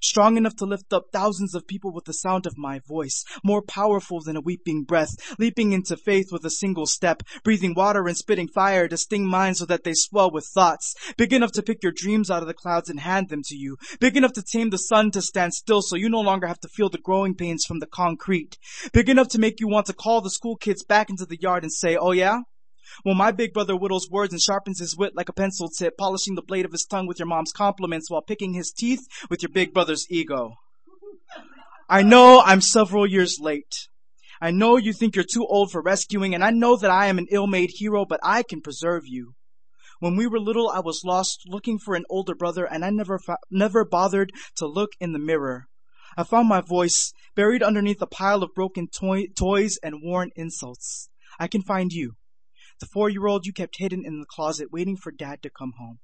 Strong 0.00 0.38
enough 0.38 0.56
to 0.56 0.64
lift 0.64 0.90
up 0.94 1.08
thousands 1.12 1.54
of 1.54 1.66
people 1.66 1.92
with 1.92 2.06
the 2.06 2.14
sound 2.14 2.46
of 2.46 2.56
my 2.56 2.80
voice, 2.88 3.24
more 3.44 3.60
powerful 3.60 4.22
than 4.22 4.36
a 4.36 4.40
weeping 4.40 4.84
breath, 4.84 5.10
leaping 5.38 5.74
into 5.74 5.98
faith 5.98 6.28
with 6.32 6.46
a 6.46 6.50
single 6.50 6.86
step, 6.86 7.22
breathing 7.44 7.74
water 7.76 8.08
and 8.08 8.16
spitting 8.16 8.48
fire 8.48 8.88
to 8.88 8.96
sting 8.96 9.26
minds 9.26 9.58
so 9.58 9.66
that 9.66 9.84
they 9.84 9.92
swell 9.92 10.30
with 10.30 10.48
thoughts, 10.54 10.94
big 11.18 11.34
enough 11.34 11.52
to 11.52 11.62
pick 11.62 11.82
your 11.82 11.92
dreams 11.94 12.30
out 12.30 12.40
of 12.40 12.48
the 12.48 12.54
clouds 12.54 12.88
and 12.88 13.00
hand 13.00 13.28
them 13.28 13.42
to 13.44 13.54
you, 13.54 13.76
big 14.00 14.16
enough 14.16 14.32
to 14.32 14.42
tame 14.42 14.70
the 14.70 14.78
sun 14.78 15.10
to 15.10 15.20
stand 15.20 15.52
still 15.52 15.82
so 15.82 15.94
you 15.94 16.08
no 16.08 16.22
longer 16.22 16.46
have 16.46 16.60
to 16.60 16.68
feel 16.68 16.88
the 16.88 16.96
growing 16.96 17.34
pains 17.34 17.66
from 17.66 17.80
the 17.80 17.86
concrete, 17.86 18.56
big 18.94 19.10
enough 19.10 19.28
to 19.28 19.38
make 19.38 19.60
you 19.60 19.68
want 19.68 19.84
to 19.84 19.92
call 19.92 20.22
the 20.22 20.30
school 20.30 20.56
kids 20.56 20.82
back 20.82 21.10
into 21.10 21.26
the 21.26 21.38
yard 21.38 21.64
and 21.64 21.72
say, 21.72 21.98
oh 21.98 22.12
yeah? 22.12 22.40
Well, 23.04 23.14
my 23.14 23.32
big 23.32 23.52
brother 23.52 23.74
whittles 23.74 24.08
words 24.10 24.32
and 24.32 24.40
sharpens 24.40 24.80
his 24.80 24.96
wit 24.96 25.12
like 25.14 25.28
a 25.28 25.32
pencil 25.34 25.68
tip, 25.68 25.96
polishing 25.96 26.34
the 26.34 26.42
blade 26.42 26.64
of 26.64 26.72
his 26.72 26.84
tongue 26.84 27.06
with 27.06 27.18
your 27.18 27.26
mom's 27.26 27.52
compliments 27.52 28.10
while 28.10 28.22
picking 28.22 28.54
his 28.54 28.72
teeth 28.72 29.06
with 29.30 29.42
your 29.42 29.50
big 29.50 29.72
brother's 29.72 30.06
ego. 30.10 30.54
I 31.88 32.02
know 32.02 32.42
I'm 32.44 32.60
several 32.60 33.06
years 33.06 33.38
late. 33.40 33.88
I 34.40 34.50
know 34.50 34.76
you 34.76 34.92
think 34.92 35.14
you're 35.14 35.24
too 35.24 35.46
old 35.46 35.70
for 35.70 35.80
rescuing, 35.80 36.34
and 36.34 36.44
I 36.44 36.50
know 36.50 36.76
that 36.76 36.90
I 36.90 37.06
am 37.06 37.18
an 37.18 37.26
ill-made 37.30 37.70
hero, 37.74 38.04
but 38.04 38.20
I 38.22 38.42
can 38.42 38.60
preserve 38.60 39.04
you. 39.06 39.34
When 39.98 40.16
we 40.16 40.26
were 40.26 40.40
little, 40.40 40.68
I 40.68 40.80
was 40.80 41.02
lost 41.04 41.44
looking 41.46 41.78
for 41.78 41.94
an 41.94 42.04
older 42.10 42.34
brother, 42.34 42.64
and 42.64 42.84
I 42.84 42.90
never, 42.90 43.18
never 43.50 43.84
bothered 43.84 44.30
to 44.56 44.66
look 44.66 44.90
in 45.00 45.12
the 45.12 45.18
mirror. 45.18 45.66
I 46.18 46.24
found 46.24 46.48
my 46.48 46.60
voice 46.60 47.12
buried 47.34 47.62
underneath 47.62 48.02
a 48.02 48.06
pile 48.06 48.42
of 48.42 48.54
broken 48.54 48.88
toy- 48.88 49.28
toys 49.38 49.78
and 49.82 50.02
worn 50.02 50.30
insults. 50.36 51.08
I 51.38 51.46
can 51.46 51.62
find 51.62 51.92
you. 51.92 52.14
The 52.78 52.86
four 52.86 53.08
year 53.08 53.26
old 53.26 53.46
you 53.46 53.52
kept 53.52 53.78
hidden 53.78 54.04
in 54.04 54.20
the 54.20 54.26
closet 54.26 54.70
waiting 54.70 54.96
for 54.96 55.10
dad 55.10 55.42
to 55.42 55.50
come 55.50 55.72
home. 55.78 56.00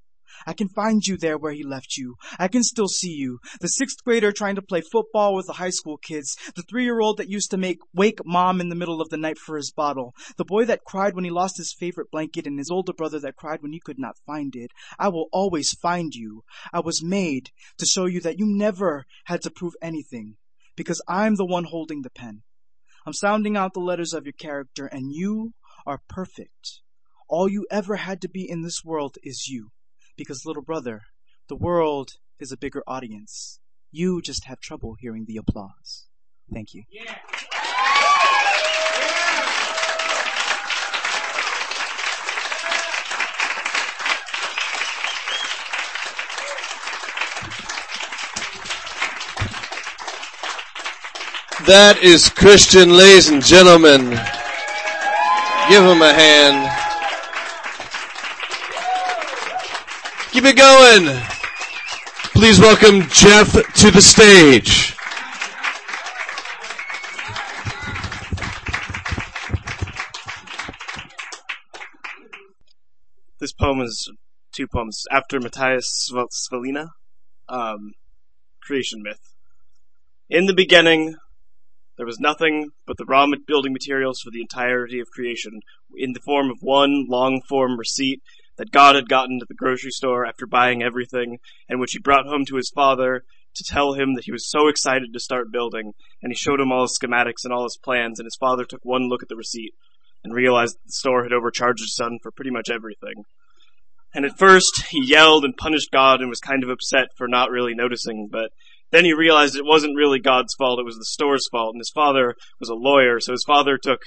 I 0.47 0.53
can 0.53 0.67
find 0.67 1.05
you 1.05 1.15
there 1.15 1.37
where 1.37 1.51
he 1.51 1.63
left 1.63 1.95
you. 1.97 2.15
I 2.39 2.47
can 2.47 2.63
still 2.63 2.87
see 2.87 3.11
you. 3.11 3.39
The 3.61 3.67
sixth 3.67 4.03
grader 4.03 4.31
trying 4.31 4.55
to 4.55 4.63
play 4.63 4.81
football 4.81 5.35
with 5.35 5.45
the 5.45 5.53
high 5.53 5.69
school 5.69 5.97
kids. 5.97 6.35
The 6.55 6.63
three 6.63 6.83
year 6.83 6.99
old 6.99 7.17
that 7.17 7.29
used 7.29 7.51
to 7.51 7.57
make 7.57 7.77
wake 7.93 8.25
mom 8.25 8.59
in 8.59 8.69
the 8.69 8.75
middle 8.75 8.99
of 9.01 9.09
the 9.09 9.17
night 9.17 9.37
for 9.37 9.55
his 9.55 9.71
bottle. 9.71 10.15
The 10.37 10.45
boy 10.45 10.65
that 10.65 10.83
cried 10.83 11.13
when 11.13 11.23
he 11.23 11.29
lost 11.29 11.57
his 11.57 11.75
favorite 11.77 12.09
blanket 12.09 12.47
and 12.47 12.57
his 12.57 12.71
older 12.71 12.93
brother 12.93 13.19
that 13.19 13.35
cried 13.35 13.61
when 13.61 13.73
he 13.73 13.79
could 13.79 13.99
not 13.99 14.17
find 14.25 14.55
it. 14.55 14.71
I 14.97 15.09
will 15.09 15.29
always 15.31 15.73
find 15.73 16.15
you. 16.15 16.43
I 16.73 16.79
was 16.79 17.03
made 17.03 17.51
to 17.77 17.85
show 17.85 18.05
you 18.05 18.19
that 18.21 18.39
you 18.39 18.47
never 18.47 19.05
had 19.25 19.43
to 19.43 19.51
prove 19.51 19.75
anything 19.81 20.37
because 20.75 21.01
I'm 21.07 21.35
the 21.35 21.45
one 21.45 21.65
holding 21.65 22.01
the 22.01 22.09
pen. 22.09 22.41
I'm 23.05 23.13
sounding 23.13 23.57
out 23.57 23.73
the 23.73 23.81
letters 23.81 24.13
of 24.13 24.25
your 24.25 24.33
character 24.33 24.85
and 24.85 25.13
you 25.13 25.53
are 25.85 26.01
perfect. 26.07 26.81
All 27.27 27.49
you 27.49 27.65
ever 27.71 27.97
had 27.97 28.21
to 28.21 28.29
be 28.29 28.49
in 28.49 28.61
this 28.61 28.83
world 28.83 29.17
is 29.23 29.47
you. 29.47 29.71
Because, 30.15 30.45
little 30.45 30.61
brother, 30.61 31.01
the 31.49 31.55
world 31.55 32.11
is 32.39 32.51
a 32.51 32.57
bigger 32.57 32.83
audience. 32.87 33.59
You 33.91 34.21
just 34.21 34.45
have 34.45 34.59
trouble 34.59 34.95
hearing 34.99 35.25
the 35.27 35.37
applause. 35.37 36.07
Thank 36.51 36.73
you. 36.73 36.83
That 51.65 52.03
is 52.03 52.29
Christian, 52.29 52.97
ladies 52.97 53.29
and 53.29 53.43
gentlemen. 53.43 54.19
Give 55.69 55.83
him 55.83 56.01
a 56.01 56.13
hand. 56.13 56.69
Keep 60.31 60.43
it 60.45 60.57
going. 60.57 61.21
Please 62.33 62.59
welcome 62.59 63.03
Jeff 63.09 63.53
to 63.53 63.91
the 63.91 64.01
stage. 64.01 64.93
This 73.39 73.53
poem 73.53 73.81
is 73.81 74.11
two 74.51 74.67
poems 74.67 75.05
after 75.11 75.39
Matthias 75.39 76.09
Svel- 76.09 76.27
Svalina, 76.31 76.89
um, 77.47 77.93
creation 78.61 79.01
myth. 79.01 79.33
In 80.29 80.45
the 80.45 80.53
beginning, 80.53 81.15
there 82.03 82.07
was 82.07 82.19
nothing 82.19 82.69
but 82.85 82.97
the 82.97 83.05
raw 83.05 83.25
building 83.47 83.71
materials 83.71 84.19
for 84.19 84.29
the 84.29 84.41
entirety 84.41 84.99
of 84.99 85.07
creation, 85.07 85.61
in 85.95 86.11
the 86.11 86.19
form 86.19 86.49
of 86.49 86.57
one 86.59 87.05
long 87.07 87.41
form 87.47 87.79
receipt 87.79 88.21
that 88.57 88.73
God 88.73 88.95
had 88.95 89.07
gotten 89.07 89.39
to 89.39 89.45
the 89.47 89.55
grocery 89.55 89.91
store 89.91 90.25
after 90.25 90.45
buying 90.45 90.83
everything, 90.83 91.37
and 91.69 91.79
which 91.79 91.93
he 91.93 91.99
brought 91.99 92.25
home 92.25 92.43
to 92.47 92.57
his 92.57 92.69
father 92.75 93.23
to 93.55 93.63
tell 93.63 93.93
him 93.93 94.15
that 94.15 94.25
he 94.25 94.33
was 94.33 94.51
so 94.51 94.67
excited 94.67 95.13
to 95.13 95.19
start 95.21 95.49
building, 95.49 95.93
and 96.21 96.29
he 96.29 96.35
showed 96.35 96.59
him 96.59 96.73
all 96.73 96.81
his 96.81 96.99
schematics 97.01 97.45
and 97.45 97.53
all 97.53 97.63
his 97.63 97.79
plans, 97.81 98.19
and 98.19 98.25
his 98.25 98.35
father 98.37 98.65
took 98.65 98.83
one 98.83 99.07
look 99.07 99.23
at 99.23 99.29
the 99.29 99.37
receipt 99.37 99.73
and 100.25 100.33
realized 100.33 100.75
that 100.75 100.87
the 100.87 100.91
store 100.91 101.23
had 101.23 101.31
overcharged 101.31 101.79
his 101.79 101.95
son 101.95 102.19
for 102.21 102.33
pretty 102.33 102.51
much 102.51 102.69
everything. 102.69 103.23
And 104.13 104.25
at 104.25 104.37
first, 104.37 104.87
he 104.89 105.01
yelled 105.01 105.45
and 105.45 105.55
punished 105.55 105.89
God 105.89 106.19
and 106.19 106.27
was 106.27 106.41
kind 106.41 106.65
of 106.65 106.69
upset 106.69 107.15
for 107.15 107.29
not 107.29 107.49
really 107.49 107.73
noticing, 107.73 108.27
but 108.29 108.51
then 108.93 109.05
he 109.05 109.13
realized 109.13 109.55
it 109.55 109.65
wasn't 109.65 109.97
really 109.97 110.19
God's 110.19 110.53
fault, 110.55 110.79
it 110.79 110.85
was 110.85 110.97
the 110.97 111.05
store's 111.05 111.47
fault, 111.51 111.73
and 111.73 111.81
his 111.81 111.91
father 111.93 112.35
was 112.59 112.69
a 112.69 112.75
lawyer, 112.75 113.19
so 113.19 113.31
his 113.31 113.43
father 113.45 113.77
took 113.77 114.01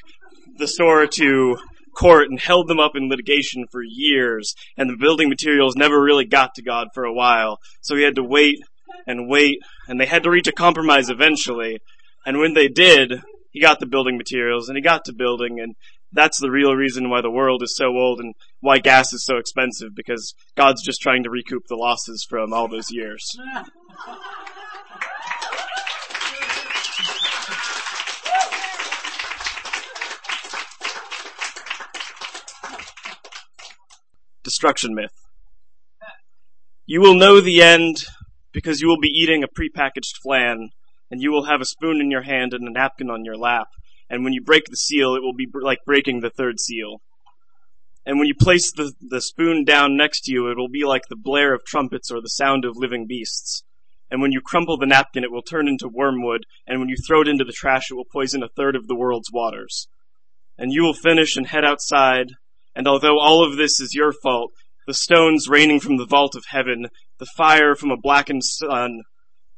the 0.58 0.68
store 0.68 1.06
to 1.06 1.56
court 1.96 2.28
and 2.30 2.38
held 2.38 2.68
them 2.68 2.78
up 2.78 2.92
in 2.94 3.08
litigation 3.08 3.64
for 3.72 3.82
years, 3.82 4.54
and 4.76 4.88
the 4.88 4.96
building 4.96 5.28
materials 5.28 5.74
never 5.76 6.00
really 6.00 6.24
got 6.24 6.54
to 6.54 6.62
God 6.62 6.88
for 6.94 7.04
a 7.04 7.12
while, 7.12 7.58
so 7.80 7.96
he 7.96 8.04
had 8.04 8.14
to 8.14 8.22
wait 8.22 8.58
and 9.06 9.28
wait, 9.28 9.58
and 9.88 10.00
they 10.00 10.06
had 10.06 10.22
to 10.22 10.30
reach 10.30 10.46
a 10.46 10.52
compromise 10.52 11.08
eventually, 11.08 11.80
and 12.24 12.38
when 12.38 12.54
they 12.54 12.68
did, 12.68 13.22
he 13.50 13.60
got 13.60 13.80
the 13.80 13.86
building 13.86 14.16
materials, 14.16 14.68
and 14.68 14.76
he 14.76 14.82
got 14.82 15.04
to 15.06 15.12
building, 15.12 15.58
and 15.58 15.74
that's 16.12 16.38
the 16.38 16.50
real 16.50 16.74
reason 16.74 17.10
why 17.10 17.22
the 17.22 17.30
world 17.30 17.62
is 17.62 17.76
so 17.76 17.86
old 17.86 18.20
and 18.20 18.34
why 18.60 18.78
gas 18.78 19.12
is 19.12 19.24
so 19.24 19.36
expensive, 19.36 19.96
because 19.96 20.34
God's 20.56 20.84
just 20.84 21.00
trying 21.00 21.24
to 21.24 21.30
recoup 21.30 21.62
the 21.68 21.74
losses 21.74 22.24
from 22.28 22.52
all 22.52 22.68
those 22.68 22.90
years. 22.92 23.36
Destruction 34.46 34.94
myth. 34.94 35.26
You 36.86 37.00
will 37.00 37.16
know 37.16 37.40
the 37.40 37.62
end 37.62 38.04
because 38.52 38.80
you 38.80 38.86
will 38.86 39.00
be 39.00 39.08
eating 39.08 39.42
a 39.42 39.48
prepackaged 39.48 40.18
flan, 40.22 40.70
and 41.10 41.20
you 41.20 41.32
will 41.32 41.46
have 41.46 41.60
a 41.60 41.64
spoon 41.64 42.00
in 42.00 42.12
your 42.12 42.22
hand 42.22 42.54
and 42.54 42.68
a 42.68 42.70
napkin 42.70 43.10
on 43.10 43.24
your 43.24 43.36
lap, 43.36 43.66
and 44.08 44.22
when 44.22 44.32
you 44.32 44.40
break 44.40 44.66
the 44.66 44.76
seal, 44.76 45.16
it 45.16 45.20
will 45.20 45.34
be 45.34 45.48
like 45.52 45.80
breaking 45.84 46.20
the 46.20 46.30
third 46.30 46.60
seal. 46.60 47.00
And 48.06 48.20
when 48.20 48.28
you 48.28 48.36
place 48.36 48.70
the, 48.70 48.92
the 49.00 49.20
spoon 49.20 49.64
down 49.64 49.96
next 49.96 50.20
to 50.26 50.32
you, 50.32 50.48
it 50.48 50.56
will 50.56 50.68
be 50.68 50.84
like 50.84 51.08
the 51.08 51.16
blare 51.16 51.52
of 51.52 51.64
trumpets 51.64 52.12
or 52.12 52.20
the 52.20 52.28
sound 52.28 52.64
of 52.64 52.76
living 52.76 53.08
beasts. 53.08 53.64
And 54.12 54.22
when 54.22 54.30
you 54.30 54.40
crumple 54.40 54.78
the 54.78 54.86
napkin, 54.86 55.24
it 55.24 55.32
will 55.32 55.42
turn 55.42 55.66
into 55.66 55.88
wormwood, 55.88 56.46
and 56.68 56.78
when 56.78 56.88
you 56.88 56.94
throw 57.04 57.22
it 57.22 57.26
into 57.26 57.42
the 57.42 57.52
trash, 57.52 57.90
it 57.90 57.94
will 57.94 58.04
poison 58.04 58.44
a 58.44 58.48
third 58.48 58.76
of 58.76 58.86
the 58.86 58.94
world's 58.94 59.32
waters. 59.32 59.88
And 60.56 60.72
you 60.72 60.84
will 60.84 60.94
finish 60.94 61.36
and 61.36 61.48
head 61.48 61.64
outside, 61.64 62.28
and 62.76 62.86
although 62.86 63.18
all 63.18 63.42
of 63.44 63.56
this 63.56 63.80
is 63.80 63.94
your 63.94 64.12
fault, 64.12 64.52
the 64.86 64.94
stones 64.94 65.48
raining 65.48 65.80
from 65.80 65.96
the 65.96 66.06
vault 66.06 66.36
of 66.36 66.44
heaven, 66.50 66.86
the 67.18 67.26
fire 67.36 67.74
from 67.74 67.90
a 67.90 67.96
blackened 67.96 68.44
sun, 68.44 69.00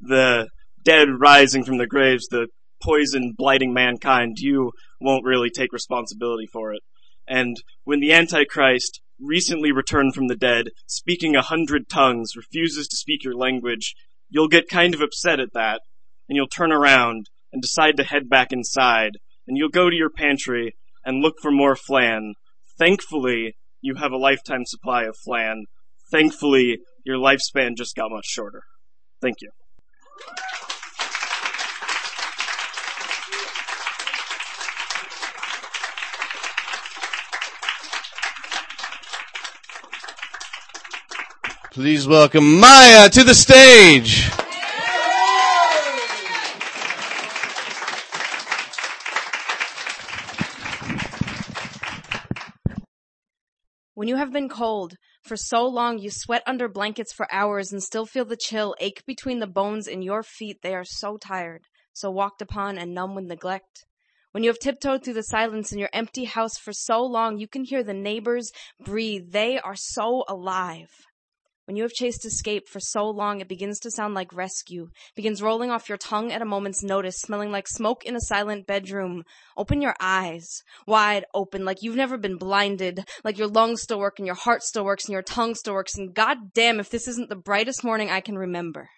the 0.01 0.49
dead 0.83 1.09
rising 1.19 1.65
from 1.65 1.77
the 1.77 1.87
graves, 1.87 2.29
the 2.29 2.47
poison 2.83 3.35
blighting 3.37 3.75
mankind, 3.75 4.39
you 4.39 4.73
won't 5.01 5.27
really 5.27 5.51
take 5.51 5.73
responsibility 5.73 6.47
for 6.51 6.73
it. 6.73 6.81
And 7.27 7.57
when 7.85 8.01
the 8.01 8.13
Antichrist, 8.13 9.01
recently 9.21 9.73
returned 9.73 10.15
from 10.15 10.29
the 10.29 10.37
dead, 10.37 10.69
speaking 10.87 11.35
a 11.35 11.43
hundred 11.43 11.89
tongues, 11.89 12.37
refuses 12.37 12.87
to 12.87 12.97
speak 12.97 13.25
your 13.25 13.35
language, 13.35 13.95
you'll 14.29 14.49
get 14.49 14.69
kind 14.69 14.95
of 14.95 15.01
upset 15.01 15.41
at 15.41 15.53
that, 15.55 15.81
and 16.29 16.37
you'll 16.37 16.47
turn 16.47 16.73
around 16.73 17.27
and 17.53 17.61
decide 17.61 17.97
to 17.97 18.05
head 18.05 18.29
back 18.29 18.53
inside, 18.53 19.19
and 19.47 19.57
you'll 19.57 19.69
go 19.69 19.91
to 19.91 19.97
your 19.97 20.11
pantry 20.11 20.77
and 21.05 21.23
look 21.23 21.35
for 21.43 21.51
more 21.51 21.75
flan. 21.75 22.35
Thankfully, 22.79 23.57
you 23.81 23.97
have 23.97 24.13
a 24.13 24.17
lifetime 24.17 24.65
supply 24.65 25.03
of 25.03 25.17
flan. 25.17 25.65
Thankfully, 26.13 26.79
your 27.05 27.17
lifespan 27.19 27.77
just 27.77 27.97
got 27.97 28.11
much 28.11 28.27
shorter. 28.27 28.63
Thank 29.21 29.39
you. 29.43 29.51
Please 41.73 42.09
welcome 42.09 42.59
Maya 42.59 43.09
to 43.09 43.25
the 43.25 43.35
stage. 43.35 44.31
When 53.99 54.07
you 54.07 54.08
have 54.19 54.33
been 54.33 54.49
cold 54.49 54.97
for 55.23 55.37
so 55.37 55.67
long 55.67 55.99
you 55.99 56.11
sweat 56.11 56.43
under 56.47 56.69
blankets 56.69 57.13
for 57.13 57.33
hours 57.33 57.73
and 57.73 57.83
still 57.83 58.05
feel 58.05 58.25
the 58.25 58.37
chill 58.37 58.75
ache 58.81 59.03
between 59.07 59.39
the 59.39 59.47
bones 59.47 59.87
in 59.87 60.03
your 60.03 60.23
feet, 60.23 60.59
they 60.63 60.75
are 60.75 60.85
so 60.85 61.17
tired, 61.17 61.63
so 61.93 62.11
walked 62.11 62.43
upon 62.43 62.79
and 62.79 62.93
numb 62.93 63.15
with 63.15 63.25
neglect. 63.25 63.87
When 64.33 64.43
you 64.43 64.51
have 64.51 64.59
tiptoed 64.59 65.05
through 65.05 65.15
the 65.15 65.23
silence 65.23 65.73
in 65.73 65.79
your 65.79 65.89
empty 65.93 66.25
house 66.25 66.59
for 66.59 66.73
so 66.73 67.03
long 67.03 67.39
you 67.39 67.49
can 67.49 67.65
hear 67.65 67.83
the 67.83 67.95
neighbors 67.95 68.53
breathe, 68.79 69.31
they 69.31 69.59
are 69.59 69.77
so 69.77 70.25
alive. 70.29 70.91
When 71.69 71.77
you 71.77 71.83
have 71.83 71.93
chased 71.93 72.25
escape 72.25 72.67
for 72.67 72.81
so 72.81 73.11
long, 73.11 73.43
it 73.43 73.47
begins 73.47 73.79
to 73.81 73.91
sound 73.91 74.15
like 74.15 74.33
rescue, 74.33 74.89
begins 75.15 75.43
rolling 75.43 75.71
off 75.71 75.87
your 75.87 75.99
tongue 75.99 76.33
at 76.33 76.41
a 76.41 76.47
moment's 76.47 76.83
notice, 76.83 77.19
smelling 77.19 77.53
like 77.53 77.69
smoke 77.69 78.07
in 78.07 78.17
a 78.17 78.23
silent 78.23 78.67
bedroom. 78.67 79.25
Open 79.55 79.83
your 79.83 79.95
eyes, 80.01 80.63
wide 80.87 81.27
open, 81.35 81.67
like 81.67 81.83
you've 81.83 81.95
never 81.95 82.17
been 82.17 82.39
blinded, 82.39 83.07
like 83.23 83.37
your 83.37 83.49
lungs 83.49 83.83
still 83.83 83.99
work 83.99 84.19
and 84.19 84.25
your 84.25 84.35
heart 84.35 84.63
still 84.63 84.87
works 84.87 85.05
and 85.05 85.13
your 85.13 85.21
tongue 85.21 85.55
still 85.55 85.75
works, 85.75 85.95
and 85.95 86.15
god 86.15 86.55
damn 86.55 86.81
if 86.81 86.89
this 86.89 87.07
isn't 87.07 87.29
the 87.29 87.37
brightest 87.37 87.85
morning 87.85 88.09
I 88.09 88.23
can 88.23 88.39
remember. 88.39 88.89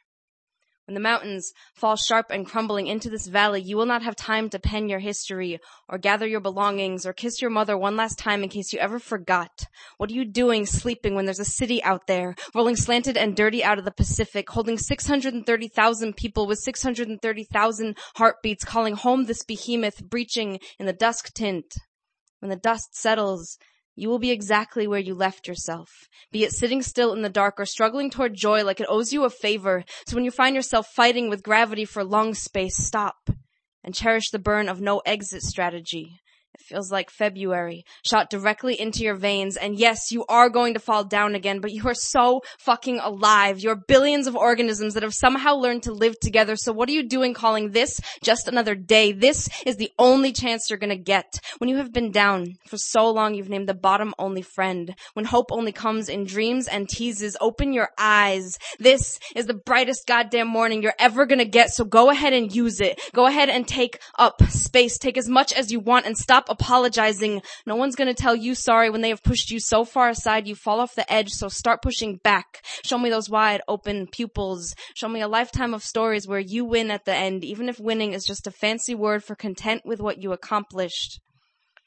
When 0.91 0.95
the 0.95 1.01
mountains 1.01 1.53
fall 1.73 1.95
sharp 1.95 2.33
and 2.33 2.45
crumbling 2.45 2.89
into 2.89 3.09
this 3.09 3.29
valley, 3.29 3.63
you 3.63 3.77
will 3.77 3.87
not 3.87 4.03
have 4.03 4.17
time 4.17 4.51
to 4.51 4.59
pen 4.59 4.89
your 4.89 4.99
history 4.99 5.61
or 5.89 5.99
gather 5.99 6.27
your 6.27 6.41
belongings 6.41 7.07
or 7.07 7.13
kiss 7.13 7.41
your 7.41 7.49
mother 7.49 7.79
one 7.79 7.95
last 7.95 8.19
time 8.19 8.43
in 8.43 8.49
case 8.49 8.73
you 8.73 8.81
ever 8.81 8.99
forgot. 8.99 9.67
What 9.99 10.11
are 10.11 10.15
you 10.15 10.25
doing 10.25 10.67
sleeping 10.67 11.15
when 11.15 11.27
there's 11.27 11.39
a 11.39 11.45
city 11.45 11.81
out 11.85 12.09
there 12.09 12.35
rolling 12.57 12.75
slanted 12.75 13.17
and 13.17 13.37
dirty 13.37 13.63
out 13.63 13.79
of 13.79 13.85
the 13.85 13.93
Pacific, 13.93 14.51
holding 14.51 14.79
630,000 14.79 16.17
people 16.17 16.49
with 16.49 16.59
630,000 16.59 17.97
heartbeats 18.17 18.65
calling 18.65 18.97
home 18.97 19.27
this 19.27 19.45
behemoth 19.45 20.03
breaching 20.03 20.59
in 20.81 20.87
the 20.87 20.93
dusk 20.93 21.33
tint? 21.35 21.73
When 22.41 22.51
the 22.51 22.57
dust 22.57 22.97
settles, 22.97 23.59
you 23.95 24.09
will 24.09 24.19
be 24.19 24.31
exactly 24.31 24.87
where 24.87 25.01
you 25.01 25.15
left 25.15 25.47
yourself, 25.47 25.91
be 26.33 26.45
it 26.45 26.53
sitting 26.53 26.83
still 26.83 27.13
in 27.13 27.23
the 27.23 27.29
dark 27.29 27.59
or 27.59 27.67
struggling 27.67 28.11
toward 28.11 28.35
joy 28.35 28.65
like 28.65 28.81
it 28.81 28.87
owes 28.89 29.13
you 29.13 29.25
a 29.25 29.31
favor. 29.31 29.85
So 30.07 30.15
when 30.15 30.25
you 30.25 30.31
find 30.31 30.55
yourself 30.55 30.87
fighting 30.95 31.29
with 31.29 31.43
gravity 31.43 31.85
for 31.85 32.05
long 32.05 32.35
space, 32.35 32.77
stop 32.77 33.31
and 33.83 33.95
cherish 33.95 34.31
the 34.31 34.39
burn 34.39 34.69
of 34.69 34.81
no 34.81 34.99
exit 35.07 35.43
strategy. 35.43 36.21
Feels 36.71 36.93
like 36.93 37.11
February, 37.11 37.85
shot 38.05 38.31
directly 38.31 38.81
into 38.81 39.03
your 39.03 39.17
veins. 39.17 39.57
And 39.57 39.77
yes, 39.77 40.13
you 40.13 40.25
are 40.29 40.49
going 40.49 40.75
to 40.75 40.79
fall 40.79 41.03
down 41.03 41.35
again, 41.35 41.59
but 41.59 41.73
you 41.73 41.83
are 41.89 41.95
so 41.95 42.43
fucking 42.61 43.01
alive. 43.01 43.59
You're 43.59 43.75
billions 43.75 44.29
of 44.29 44.37
organisms 44.37 44.95
that 44.95 45.03
have 45.03 45.13
somehow 45.13 45.55
learned 45.55 45.83
to 45.83 45.93
live 45.93 46.21
together. 46.21 46.55
So 46.55 46.73
what 46.73 46.89
are 46.89 46.93
you 46.93 47.03
doing 47.03 47.35
calling 47.35 47.73
this 47.73 48.01
just 48.23 48.47
another 48.47 48.77
day? 48.77 49.11
This 49.11 49.49
is 49.67 49.79
the 49.79 49.91
only 49.99 50.31
chance 50.31 50.71
you're 50.71 50.79
gonna 50.79 50.95
get. 50.95 51.41
When 51.59 51.69
you 51.69 51.79
have 51.79 51.93
been 51.93 52.13
down 52.13 52.55
for 52.69 52.77
so 52.79 53.11
long, 53.11 53.35
you've 53.35 53.49
named 53.49 53.69
the 53.69 53.75
bottom 53.75 54.15
only 54.17 54.43
friend. 54.43 54.95
When 55.15 55.25
hope 55.25 55.51
only 55.51 55.73
comes 55.73 56.09
in 56.09 56.25
dreams 56.25 56.69
and 56.69 56.89
teases, 56.89 57.37
open 57.41 57.73
your 57.73 57.89
eyes. 57.99 58.57
This 58.79 59.19
is 59.35 59.47
the 59.47 59.55
brightest 59.55 60.07
goddamn 60.07 60.47
morning 60.47 60.85
you're 60.85 60.95
ever 61.01 61.27
gonna 61.27 61.45
get. 61.45 61.71
So 61.71 61.85
go 61.85 62.11
ahead 62.11 62.33
and 62.33 62.55
use 62.55 62.81
it. 62.81 63.01
Go 63.13 63.27
ahead 63.27 63.49
and 63.49 63.67
take 63.67 63.99
up 64.17 64.41
space. 64.51 64.99
Take 64.99 65.19
as 65.19 65.29
much 65.29 65.53
as 65.53 65.73
you 65.73 65.81
want 65.81 66.07
and 66.07 66.17
stop 66.17 66.49
apologizing. 66.61 67.43
No 67.67 67.77
one's 67.77 67.97
gonna 67.97 68.15
tell 68.15 68.37
you 68.37 68.55
sorry 68.55 68.91
when 68.91 69.01
they 69.01 69.09
have 69.09 69.23
pushed 69.23 69.51
you 69.51 69.59
so 69.59 69.85
far 69.85 70.11
aside 70.11 70.47
you 70.47 70.55
fall 70.55 70.81
off 70.81 70.95
the 70.95 71.11
edge, 71.11 71.31
so 71.31 71.49
start 71.49 71.83
pushing 71.83 72.17
back. 72.23 72.63
Show 72.85 72.99
me 72.99 73.09
those 73.11 73.31
wide 73.31 73.63
open 73.67 74.07
pupils. 74.07 74.75
Show 74.95 75.09
me 75.09 75.21
a 75.21 75.29
lifetime 75.29 75.75
of 75.75 75.83
stories 75.83 76.29
where 76.29 76.39
you 76.39 76.65
win 76.65 76.91
at 76.91 77.07
the 77.07 77.15
end, 77.15 77.45
even 77.45 77.69
if 77.69 77.81
winning 77.81 78.13
is 78.13 78.25
just 78.25 78.47
a 78.47 78.51
fancy 78.51 78.95
word 78.95 79.25
for 79.25 79.35
content 79.35 79.83
with 79.85 80.01
what 80.01 80.23
you 80.23 80.33
accomplished. 80.33 81.21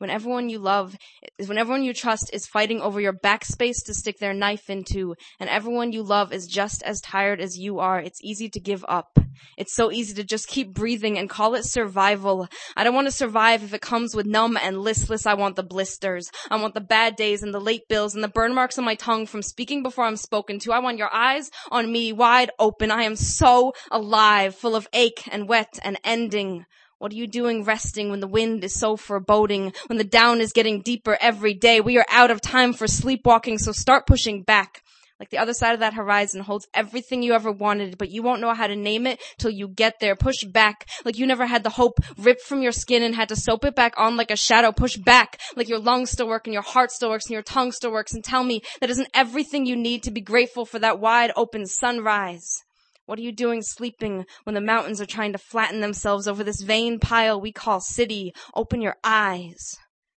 When 0.04 0.10
everyone 0.10 0.50
you 0.50 0.60
love, 0.60 0.98
when 1.46 1.58
everyone 1.58 1.86
you 1.86 1.94
trust 1.94 2.30
is 2.34 2.46
fighting 2.46 2.82
over 2.82 3.00
your 3.00 3.14
backspace 3.14 3.86
to 3.86 3.94
stick 3.94 4.18
their 4.20 4.34
knife 4.34 4.70
into, 4.70 5.16
and 5.40 5.50
everyone 5.50 5.94
you 5.94 6.04
love 6.04 6.34
is 6.34 6.46
just 6.46 6.84
as 6.84 7.00
tired 7.00 7.40
as 7.40 7.58
you 7.58 7.80
are, 7.80 8.02
it's 8.02 8.22
easy 8.22 8.50
to 8.50 8.60
give 8.60 8.84
up. 8.90 9.18
It's 9.58 9.74
so 9.74 9.94
easy 9.94 10.14
to 10.16 10.26
just 10.26 10.50
keep 10.50 10.74
breathing 10.74 11.18
and 11.18 11.30
call 11.30 11.56
it 11.56 11.64
survival. 11.64 12.50
I 12.76 12.84
don't 12.84 12.94
want 12.94 13.08
to 13.08 13.14
survive 13.14 13.64
if 13.64 13.74
it 13.74 13.80
comes 13.80 14.14
with 14.14 14.26
numb 14.26 14.58
and 14.62 14.82
listless. 14.82 15.26
I 15.26 15.36
want 15.36 15.56
the 15.56 15.64
blisters. 15.64 16.30
I 16.52 16.58
want 16.58 16.74
the 16.74 16.82
bad 16.82 17.16
days 17.16 17.42
and 17.42 17.54
the 17.54 17.62
late 17.62 17.88
bills 17.88 18.14
and 18.14 18.22
the 18.22 18.28
burn 18.28 18.54
marks 18.54 18.78
on 18.78 18.84
my 18.84 18.96
tongue 18.96 19.26
from 19.26 19.42
speaking 19.42 19.84
before 19.84 20.04
I'm 20.04 20.18
spoken 20.18 20.60
to. 20.60 20.74
I 20.74 20.80
want 20.80 20.98
your 20.98 21.14
eyes 21.14 21.50
on 21.72 21.90
me 21.90 22.12
wide 22.12 22.52
open. 22.60 22.92
I 22.92 23.04
am 23.04 23.16
so 23.16 23.72
alive, 23.90 24.54
full 24.54 24.76
of 24.76 24.86
ache 24.92 25.30
and 25.32 25.48
wet 25.48 25.80
and 25.82 25.98
ending. 26.04 26.66
What 27.04 27.12
are 27.12 27.16
you 27.16 27.28
doing 27.28 27.66
resting 27.66 28.12
when 28.12 28.22
the 28.22 28.30
wind 28.30 28.64
is 28.64 28.74
so 28.74 28.96
foreboding, 28.96 29.74
when 29.88 29.98
the 29.98 30.06
down 30.06 30.40
is 30.40 30.54
getting 30.54 30.80
deeper 30.80 31.18
every 31.20 31.54
day? 31.54 31.82
We 31.82 31.98
are 31.98 32.06
out 32.10 32.32
of 32.32 32.40
time 32.40 32.72
for 32.72 32.88
sleepwalking, 32.88 33.58
so 33.58 33.74
start 33.74 34.08
pushing 34.08 34.42
back. 34.42 34.82
Like 35.20 35.30
the 35.30 35.40
other 35.40 35.54
side 35.54 35.74
of 35.74 35.82
that 35.82 35.96
horizon 35.96 36.40
holds 36.40 36.66
everything 36.74 37.22
you 37.22 37.34
ever 37.34 37.52
wanted, 37.52 37.98
but 37.98 38.10
you 38.10 38.24
won't 38.24 38.40
know 38.40 38.54
how 38.54 38.68
to 38.68 38.78
name 38.78 39.06
it 39.06 39.22
till 39.38 39.52
you 39.52 39.68
get 39.68 40.00
there. 40.00 40.16
Push 40.16 40.46
back. 40.46 40.88
Like 41.04 41.18
you 41.18 41.28
never 41.28 41.46
had 41.46 41.66
the 41.66 41.72
hope 41.72 42.00
ripped 42.18 42.44
from 42.44 42.62
your 42.62 42.72
skin 42.72 43.04
and 43.04 43.16
had 43.16 43.28
to 43.28 43.36
soap 43.36 43.66
it 43.66 43.76
back 43.76 43.96
on 43.98 44.16
like 44.16 44.32
a 44.32 44.38
shadow. 44.38 44.72
Push 44.72 44.96
back. 44.96 45.42
Like 45.58 45.68
your 45.68 45.80
lungs 45.80 46.10
still 46.10 46.30
work 46.30 46.48
and 46.48 46.54
your 46.54 46.64
heart 46.64 46.90
still 46.90 47.10
works 47.10 47.26
and 47.26 47.34
your 47.34 47.44
tongue 47.44 47.74
still 47.74 47.92
works 47.92 48.14
and 48.14 48.24
tell 48.24 48.46
me 48.46 48.62
that 48.80 48.90
isn't 48.90 49.10
everything 49.14 49.66
you 49.66 49.76
need 49.76 50.04
to 50.04 50.12
be 50.12 50.22
grateful 50.22 50.66
for 50.66 50.80
that 50.80 51.02
wide 51.02 51.34
open 51.36 51.66
sunrise. 51.66 52.64
What 53.06 53.20
are 53.20 53.22
you 53.22 53.34
doing 53.34 53.62
sleeping 53.62 54.26
when 54.46 54.56
the 54.56 54.62
mountains 54.62 55.02
are 55.02 55.06
trying 55.06 55.34
to 55.34 55.38
flatten 55.38 55.82
themselves 55.82 56.26
over 56.26 56.42
this 56.42 56.62
vain 56.62 57.00
pile 57.00 57.40
we 57.40 57.52
call 57.52 57.82
city? 57.82 58.32
Open 58.56 58.82
your 58.82 58.96
eyes. 59.04 59.76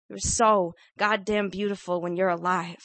You're 0.07 0.19
so 0.19 0.73
goddamn 0.99 1.49
beautiful 1.49 1.99
when 1.99 2.15
you're 2.15 2.29
alive. 2.29 2.77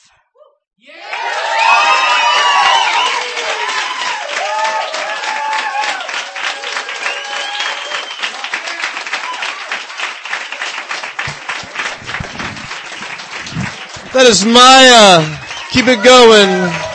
That 14.15 14.27
is 14.27 14.47
Maya. 14.47 15.39
Keep 15.71 15.89
it 15.89 16.03
going. 16.03 16.90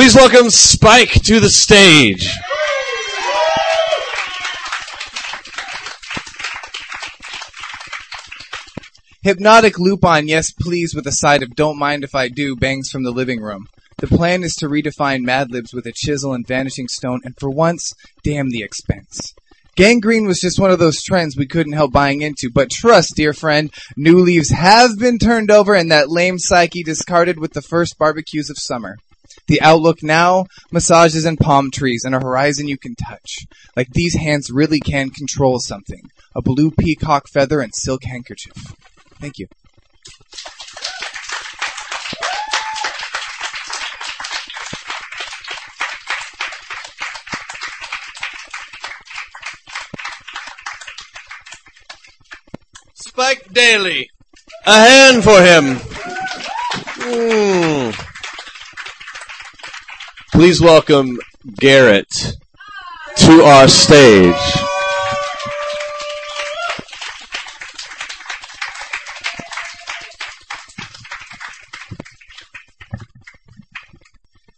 Please 0.00 0.14
welcome 0.14 0.48
Spike 0.48 1.12
to 1.24 1.40
the 1.40 1.50
stage. 1.50 2.34
Hypnotic 9.20 9.78
loop 9.78 10.02
on 10.02 10.26
yes 10.26 10.52
please 10.52 10.94
with 10.94 11.06
a 11.06 11.12
side 11.12 11.42
of 11.42 11.54
don't 11.54 11.78
mind 11.78 12.02
if 12.02 12.14
I 12.14 12.28
do 12.28 12.56
bangs 12.56 12.88
from 12.88 13.02
the 13.02 13.10
living 13.10 13.42
room. 13.42 13.66
The 13.98 14.06
plan 14.06 14.42
is 14.42 14.54
to 14.54 14.70
redefine 14.70 15.20
Mad 15.20 15.50
Libs 15.50 15.74
with 15.74 15.84
a 15.84 15.92
chisel 15.94 16.32
and 16.32 16.48
vanishing 16.48 16.88
stone 16.88 17.20
and 17.22 17.34
for 17.38 17.50
once, 17.50 17.92
damn 18.24 18.48
the 18.48 18.62
expense. 18.62 19.34
Gangrene 19.76 20.26
was 20.26 20.40
just 20.40 20.58
one 20.58 20.70
of 20.70 20.78
those 20.78 21.02
trends 21.02 21.36
we 21.36 21.46
couldn't 21.46 21.74
help 21.74 21.92
buying 21.92 22.22
into, 22.22 22.50
but 22.50 22.70
trust, 22.70 23.16
dear 23.16 23.34
friend, 23.34 23.70
new 23.98 24.20
leaves 24.20 24.48
have 24.48 24.98
been 24.98 25.18
turned 25.18 25.50
over 25.50 25.74
and 25.74 25.92
that 25.92 26.08
lame 26.08 26.38
psyche 26.38 26.82
discarded 26.82 27.38
with 27.38 27.52
the 27.52 27.60
first 27.60 27.98
barbecues 27.98 28.48
of 28.48 28.56
summer. 28.56 28.96
The 29.46 29.60
outlook 29.60 30.02
now, 30.02 30.46
massages 30.70 31.24
and 31.24 31.38
palm 31.38 31.70
trees 31.70 32.04
and 32.04 32.14
a 32.14 32.20
horizon 32.20 32.68
you 32.68 32.78
can 32.78 32.94
touch. 32.94 33.46
Like 33.76 33.90
these 33.90 34.14
hands 34.14 34.50
really 34.50 34.80
can 34.80 35.10
control 35.10 35.58
something. 35.58 36.10
A 36.34 36.42
blue 36.42 36.70
peacock 36.70 37.28
feather 37.28 37.60
and 37.60 37.74
silk 37.74 38.04
handkerchief. 38.04 38.54
Thank 39.20 39.38
you. 39.38 39.48
Spike 52.94 53.52
Daly. 53.52 54.08
A 54.66 54.72
hand 54.72 55.24
for 55.24 55.42
him. 55.42 55.76
Mm. 57.00 57.49
Please 60.40 60.62
welcome 60.62 61.18
Garrett 61.56 62.08
to 63.18 63.42
our 63.42 63.68
stage. 63.68 64.34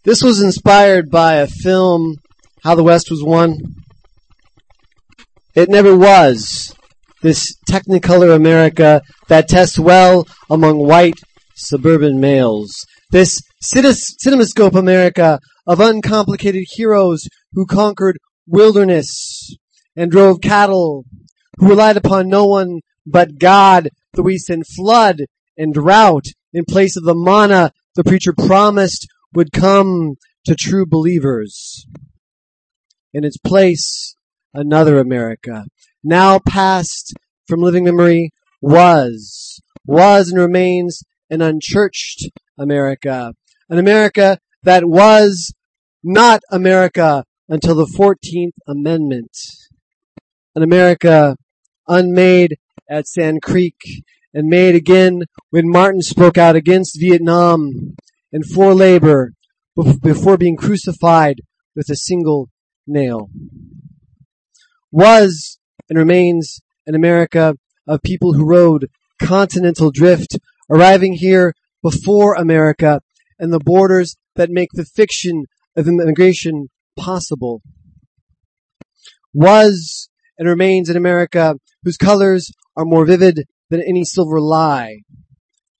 This 0.05 0.23
was 0.23 0.40
inspired 0.40 1.11
by 1.11 1.35
a 1.35 1.49
film, 1.49 2.14
How 2.62 2.77
the 2.77 2.85
West 2.85 3.11
Was 3.11 3.25
Won. 3.25 3.59
It 5.57 5.68
never 5.68 5.97
was. 5.97 6.77
This 7.23 7.57
Technicolor 7.68 8.37
America 8.37 9.03
that 9.27 9.49
tests 9.49 9.81
well 9.81 10.29
among 10.49 10.79
white 10.79 11.18
suburban 11.57 12.21
males. 12.21 12.87
This 13.11 13.42
cinemascope 13.64 14.77
America 14.77 15.40
of 15.66 15.81
uncomplicated 15.81 16.64
heroes 16.72 17.29
who 17.53 17.66
conquered 17.66 18.18
wilderness 18.46 19.57
and 19.96 20.11
drove 20.11 20.40
cattle, 20.40 21.05
who 21.59 21.68
relied 21.68 21.96
upon 21.96 22.29
no 22.29 22.46
one 22.46 22.81
but 23.07 23.38
God, 23.38 23.90
though 24.12 24.22
we 24.22 24.38
send 24.38 24.66
flood 24.66 25.22
and 25.57 25.75
drought 25.75 26.27
in 26.53 26.64
place 26.64 26.96
of 26.96 27.05
the 27.05 27.14
manna 27.14 27.72
the 27.94 28.05
preacher 28.05 28.33
promised 28.33 29.07
would 29.35 29.53
come 29.53 30.14
to 30.44 30.55
true 30.55 30.87
believers. 30.87 31.87
In 33.12 33.25
its 33.25 33.37
place, 33.37 34.16
another 34.55 34.98
America, 34.98 35.66
now 36.03 36.38
past 36.38 37.14
from 37.46 37.61
living 37.61 37.85
memory, 37.85 38.31
was, 38.61 39.61
was 39.85 40.31
and 40.31 40.40
remains 40.40 41.03
an 41.29 41.42
unchurched 41.42 42.31
America. 42.59 43.35
An 43.68 43.79
America 43.79 44.38
that 44.62 44.85
was 44.85 45.53
not 46.03 46.42
America 46.51 47.25
until 47.48 47.75
the 47.75 47.87
14th 47.87 48.55
Amendment. 48.66 49.37
An 50.55 50.62
America 50.62 51.37
unmade 51.88 52.59
at 52.88 53.07
Sand 53.07 53.42
Creek 53.42 53.77
and 54.35 54.48
made 54.48 54.75
again 54.75 55.22
when 55.51 55.68
Martin 55.68 56.03
spoke 56.03 56.38
out 56.38 56.57
against 56.57 57.01
Vietnam 57.01 57.94
and 58.33 58.44
for 58.46 58.75
labor 58.75 59.33
before 60.03 60.37
being 60.37 60.57
crucified 60.57 61.40
with 61.75 61.88
a 61.90 61.96
single 61.96 62.48
nail. 62.87 63.31
Was 64.90 65.59
and 65.88 65.98
remains 65.98 66.61
an 66.87 66.94
America 66.94 67.55
of 67.87 68.03
people 68.03 68.35
who 68.35 68.46
rode 68.46 68.88
continental 69.20 69.90
drift, 69.90 70.38
arriving 70.70 71.14
here 71.14 71.55
before 71.83 72.35
America 72.35 73.01
and 73.38 73.53
the 73.53 73.59
borders 73.59 74.16
that 74.37 74.51
make 74.51 74.71
the 74.73 74.85
fiction 74.85 75.45
of 75.77 75.88
immigration 75.88 76.68
possible. 76.97 77.62
Was 79.35 80.09
and 80.38 80.49
remains 80.49 80.88
an 80.88 80.97
America 80.97 81.57
whose 81.83 81.97
colors 81.97 82.51
are 82.77 82.85
more 82.85 83.07
vivid 83.07 83.45
than 83.71 83.83
any 83.83 84.05
silver 84.05 84.40
lie. 84.40 84.99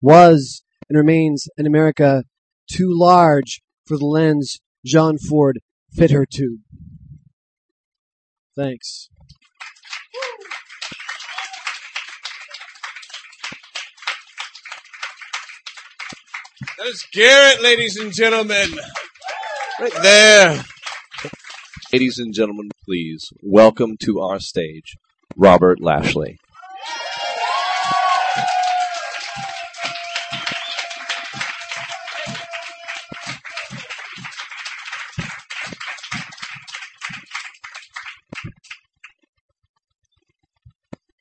Was 0.01 0.63
and 0.89 0.97
remains 0.97 1.47
an 1.57 1.67
America 1.67 2.25
too 2.71 2.91
large 2.91 3.63
for 3.87 3.97
the 3.97 4.07
lens 4.07 4.61
John 4.85 5.19
Ford 5.19 5.61
fit 5.95 6.11
her 6.11 6.27
to. 6.27 6.59
Thanks. 8.57 9.09
That 16.83 16.89
is 16.89 17.07
Garrett, 17.13 17.63
ladies 17.63 17.97
and 17.97 18.13
gentlemen. 18.13 18.77
Right 19.79 19.93
there. 20.03 20.65
Ladies 21.93 22.19
and 22.19 22.35
gentlemen, 22.35 22.71
please 22.85 23.33
welcome 23.41 23.97
to 23.99 24.19
our 24.19 24.41
stage 24.41 24.97
Robert 25.37 25.81
Lashley. 25.81 26.41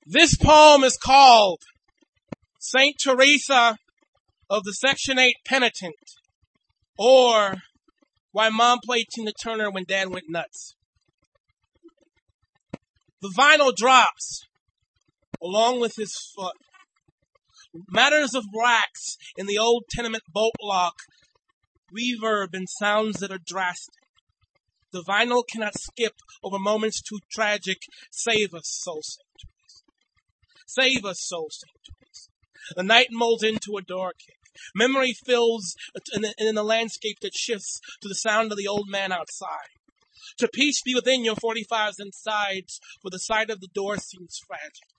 This 0.08 0.36
poem 0.38 0.84
is 0.84 0.98
called 0.98 1.62
Saint 2.58 2.96
Teresa 3.00 3.78
of 4.52 4.66
the 4.66 4.74
Section 4.74 5.18
8 5.18 5.34
Penitent, 5.48 5.96
or 6.98 7.56
Why 8.34 8.50
Mom 8.50 8.80
Played 8.84 9.06
Tina 9.16 9.32
Turner 9.32 9.72
When 9.72 9.86
Dad 9.88 10.10
Went 10.10 10.26
Nuts. 10.28 10.76
The 13.22 13.34
vinyl 13.36 13.74
drops 13.74 14.42
along 15.42 15.80
with 15.80 15.94
his 15.96 16.14
foot. 16.36 16.58
Matters 17.90 18.36
of 18.36 18.44
wax 18.54 19.16
in 19.38 19.46
the 19.46 19.58
old 19.58 19.86
tenement 19.90 20.24
bolt 20.28 20.56
lock, 20.62 20.96
reverb 21.90 22.50
and 22.52 22.68
sounds 22.68 23.20
that 23.20 23.32
are 23.32 23.40
drastic. 23.48 23.96
The 24.92 25.06
vinyl 25.08 25.44
cannot 25.50 25.80
skip 25.80 26.16
over 26.44 26.60
moments 26.60 27.02
too 27.02 27.20
tragic. 27.32 27.78
Save 28.12 28.54
us, 28.54 28.64
soul 28.66 29.00
Teresa. 29.00 29.84
Save 30.68 31.06
us, 31.06 31.22
soul 31.22 31.48
Teresa. 31.48 32.30
The 32.76 32.84
night 32.84 33.08
molds 33.12 33.44
into 33.44 33.78
a 33.78 33.82
door 33.82 34.12
kick. 34.12 34.41
Memory 34.76 35.14
fills 35.26 35.76
in 36.14 36.56
the, 36.56 36.64
landscape 36.64 37.20
that 37.22 37.36
shifts 37.36 37.80
to 38.02 38.08
the 38.08 38.16
sound 38.16 38.52
of 38.52 38.58
the 38.58 38.68
old 38.68 38.88
man 38.90 39.12
outside. 39.12 39.72
To 40.38 40.48
peace 40.48 40.82
be 40.84 40.96
within 40.96 41.26
your 41.26 41.36
45s 41.36 42.00
and 42.00 42.14
sides, 42.14 42.80
for 43.02 43.10
the 43.10 43.20
sight 43.20 43.50
of 43.50 43.60
the 43.60 43.68
door 43.74 43.98
seems 43.98 44.40
fragile. 44.48 44.92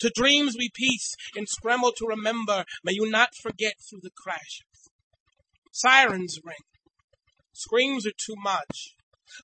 To 0.00 0.10
dreams 0.14 0.56
we 0.56 0.70
peace 0.72 1.14
and 1.36 1.48
scramble 1.48 1.92
to 1.92 2.06
remember, 2.06 2.64
may 2.84 2.92
you 2.92 3.08
not 3.10 3.30
forget 3.40 3.74
through 3.88 4.00
the 4.02 4.10
crashes. 4.16 4.90
Sirens 5.72 6.38
ring. 6.44 6.56
Screams 7.52 8.06
are 8.06 8.12
too 8.16 8.34
much. 8.36 8.94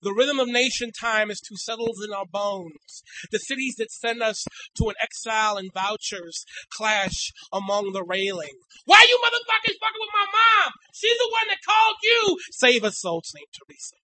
The 0.03 0.12
rhythm 0.12 0.38
of 0.38 0.48
nation 0.48 0.90
time 0.98 1.31
is 1.31 1.40
too 1.40 1.57
settled 1.57 1.96
in 2.05 2.12
our 2.12 2.27
bones. 2.27 3.03
The 3.31 3.38
cities 3.38 3.77
that 3.79 3.90
send 3.90 4.22
us 4.22 4.44
to 4.77 4.88
an 4.88 4.94
exile 5.01 5.57
and 5.57 5.72
vouchers 5.72 6.44
clash 6.77 7.33
among 7.53 7.92
the 7.92 8.05
railing. 8.05 8.55
Why 8.85 9.07
you 9.09 9.18
motherfuckers 9.18 9.79
fucking 9.79 10.01
with 10.01 10.11
my 10.12 10.27
mom? 10.27 10.72
She's 10.94 11.18
the 11.18 11.31
one 11.33 11.48
that 11.48 11.59
called 11.66 11.96
you. 12.03 12.38
Save 12.53 12.85
us, 12.85 13.01
soul, 13.01 13.22
Saint 13.24 13.48
Teresa. 13.53 13.96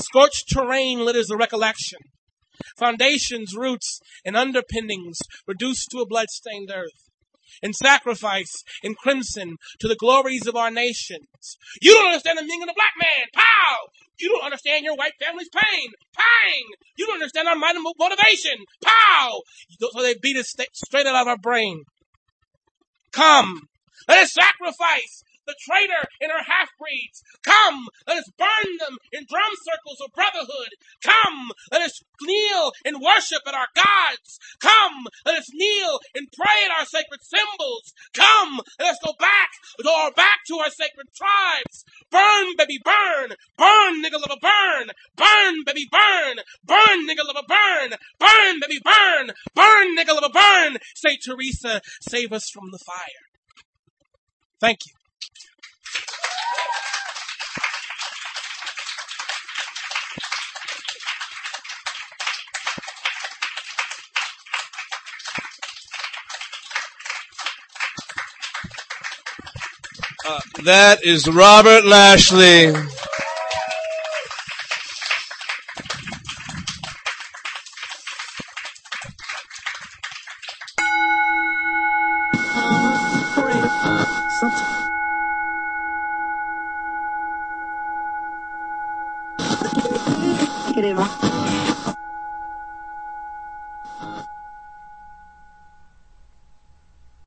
Scorched 0.00 0.48
terrain 0.50 1.04
litters 1.04 1.26
the 1.26 1.36
recollection. 1.36 1.98
Foundations, 2.78 3.54
roots, 3.54 4.00
and 4.24 4.36
underpinnings 4.36 5.18
reduced 5.46 5.88
to 5.90 5.98
a 5.98 6.06
blood-stained 6.06 6.70
earth. 6.74 7.08
In 7.62 7.72
sacrifice, 7.72 8.52
in 8.82 8.94
crimson, 8.94 9.56
to 9.80 9.88
the 9.88 9.96
glories 9.96 10.46
of 10.46 10.56
our 10.56 10.70
nations. 10.70 11.58
You 11.82 11.92
don't 11.92 12.06
understand 12.06 12.38
the 12.38 12.42
meaning 12.42 12.62
of 12.62 12.68
the 12.68 12.74
black 12.74 12.94
man. 12.98 13.26
Pow! 13.34 13.76
You 14.20 14.30
don't 14.30 14.44
understand 14.44 14.84
your 14.84 14.96
white 14.96 15.12
family's 15.20 15.48
pain. 15.48 15.88
Pang! 16.14 16.64
You 16.96 17.06
don't 17.06 17.14
understand 17.14 17.48
our 17.48 17.56
mind 17.56 17.78
motivation. 17.98 18.58
Pow! 18.84 19.40
So 19.80 20.02
they 20.02 20.14
beat 20.20 20.36
us 20.36 20.54
straight 20.74 21.06
out 21.06 21.20
of 21.20 21.28
our 21.28 21.38
brain. 21.38 21.82
Come, 23.12 23.60
let 24.08 24.24
us 24.24 24.32
sacrifice 24.32 25.22
the 25.50 25.58
traitor 25.58 26.06
and 26.22 26.30
her 26.30 26.46
half-breeds. 26.46 27.26
Come, 27.42 27.90
let 28.06 28.22
us 28.22 28.30
burn 28.38 28.70
them 28.78 29.02
in 29.10 29.26
drum 29.26 29.54
circles 29.66 29.98
of 29.98 30.14
brotherhood. 30.14 30.78
Come, 31.02 31.50
let 31.74 31.82
us 31.82 31.98
kneel 32.22 32.70
and 32.86 33.02
worship 33.02 33.42
at 33.46 33.58
our 33.58 33.66
gods. 33.74 34.38
Come, 34.62 35.10
let 35.26 35.34
us 35.34 35.50
kneel 35.50 35.98
and 36.14 36.30
pray 36.30 36.62
at 36.62 36.78
our 36.78 36.86
sacred 36.86 37.26
symbols. 37.26 37.90
Come, 38.14 38.62
let 38.78 38.94
us 38.94 39.02
go 39.02 39.12
back, 39.18 39.50
or 39.82 40.14
back 40.14 40.46
to 40.46 40.62
our 40.62 40.70
sacred 40.70 41.10
tribes. 41.18 41.82
Burn, 42.10 42.54
baby, 42.56 42.78
burn. 42.84 43.34
Burn, 43.58 44.02
nigga 44.02 44.20
lover, 44.20 44.38
burn. 44.40 44.90
Burn, 45.16 45.64
baby, 45.66 45.86
burn. 45.90 46.38
Burn, 46.64 47.06
nigga 47.08 47.26
lover, 47.26 47.46
burn. 47.46 47.98
Burn, 48.18 48.60
baby, 48.60 48.78
burn. 48.84 49.34
Burn, 49.54 49.96
nigga 49.96 50.14
lover, 50.14 50.32
burn. 50.32 50.78
Saint 50.94 51.18
Teresa, 51.24 51.80
save 52.00 52.32
us 52.32 52.50
from 52.52 52.70
the 52.70 52.78
fire. 52.78 53.24
Thank 54.60 54.80
you. 54.86 54.99
Uh, 70.26 70.40
that 70.64 71.04
is 71.04 71.26
Robert 71.28 71.84
Lashley. 71.84 72.72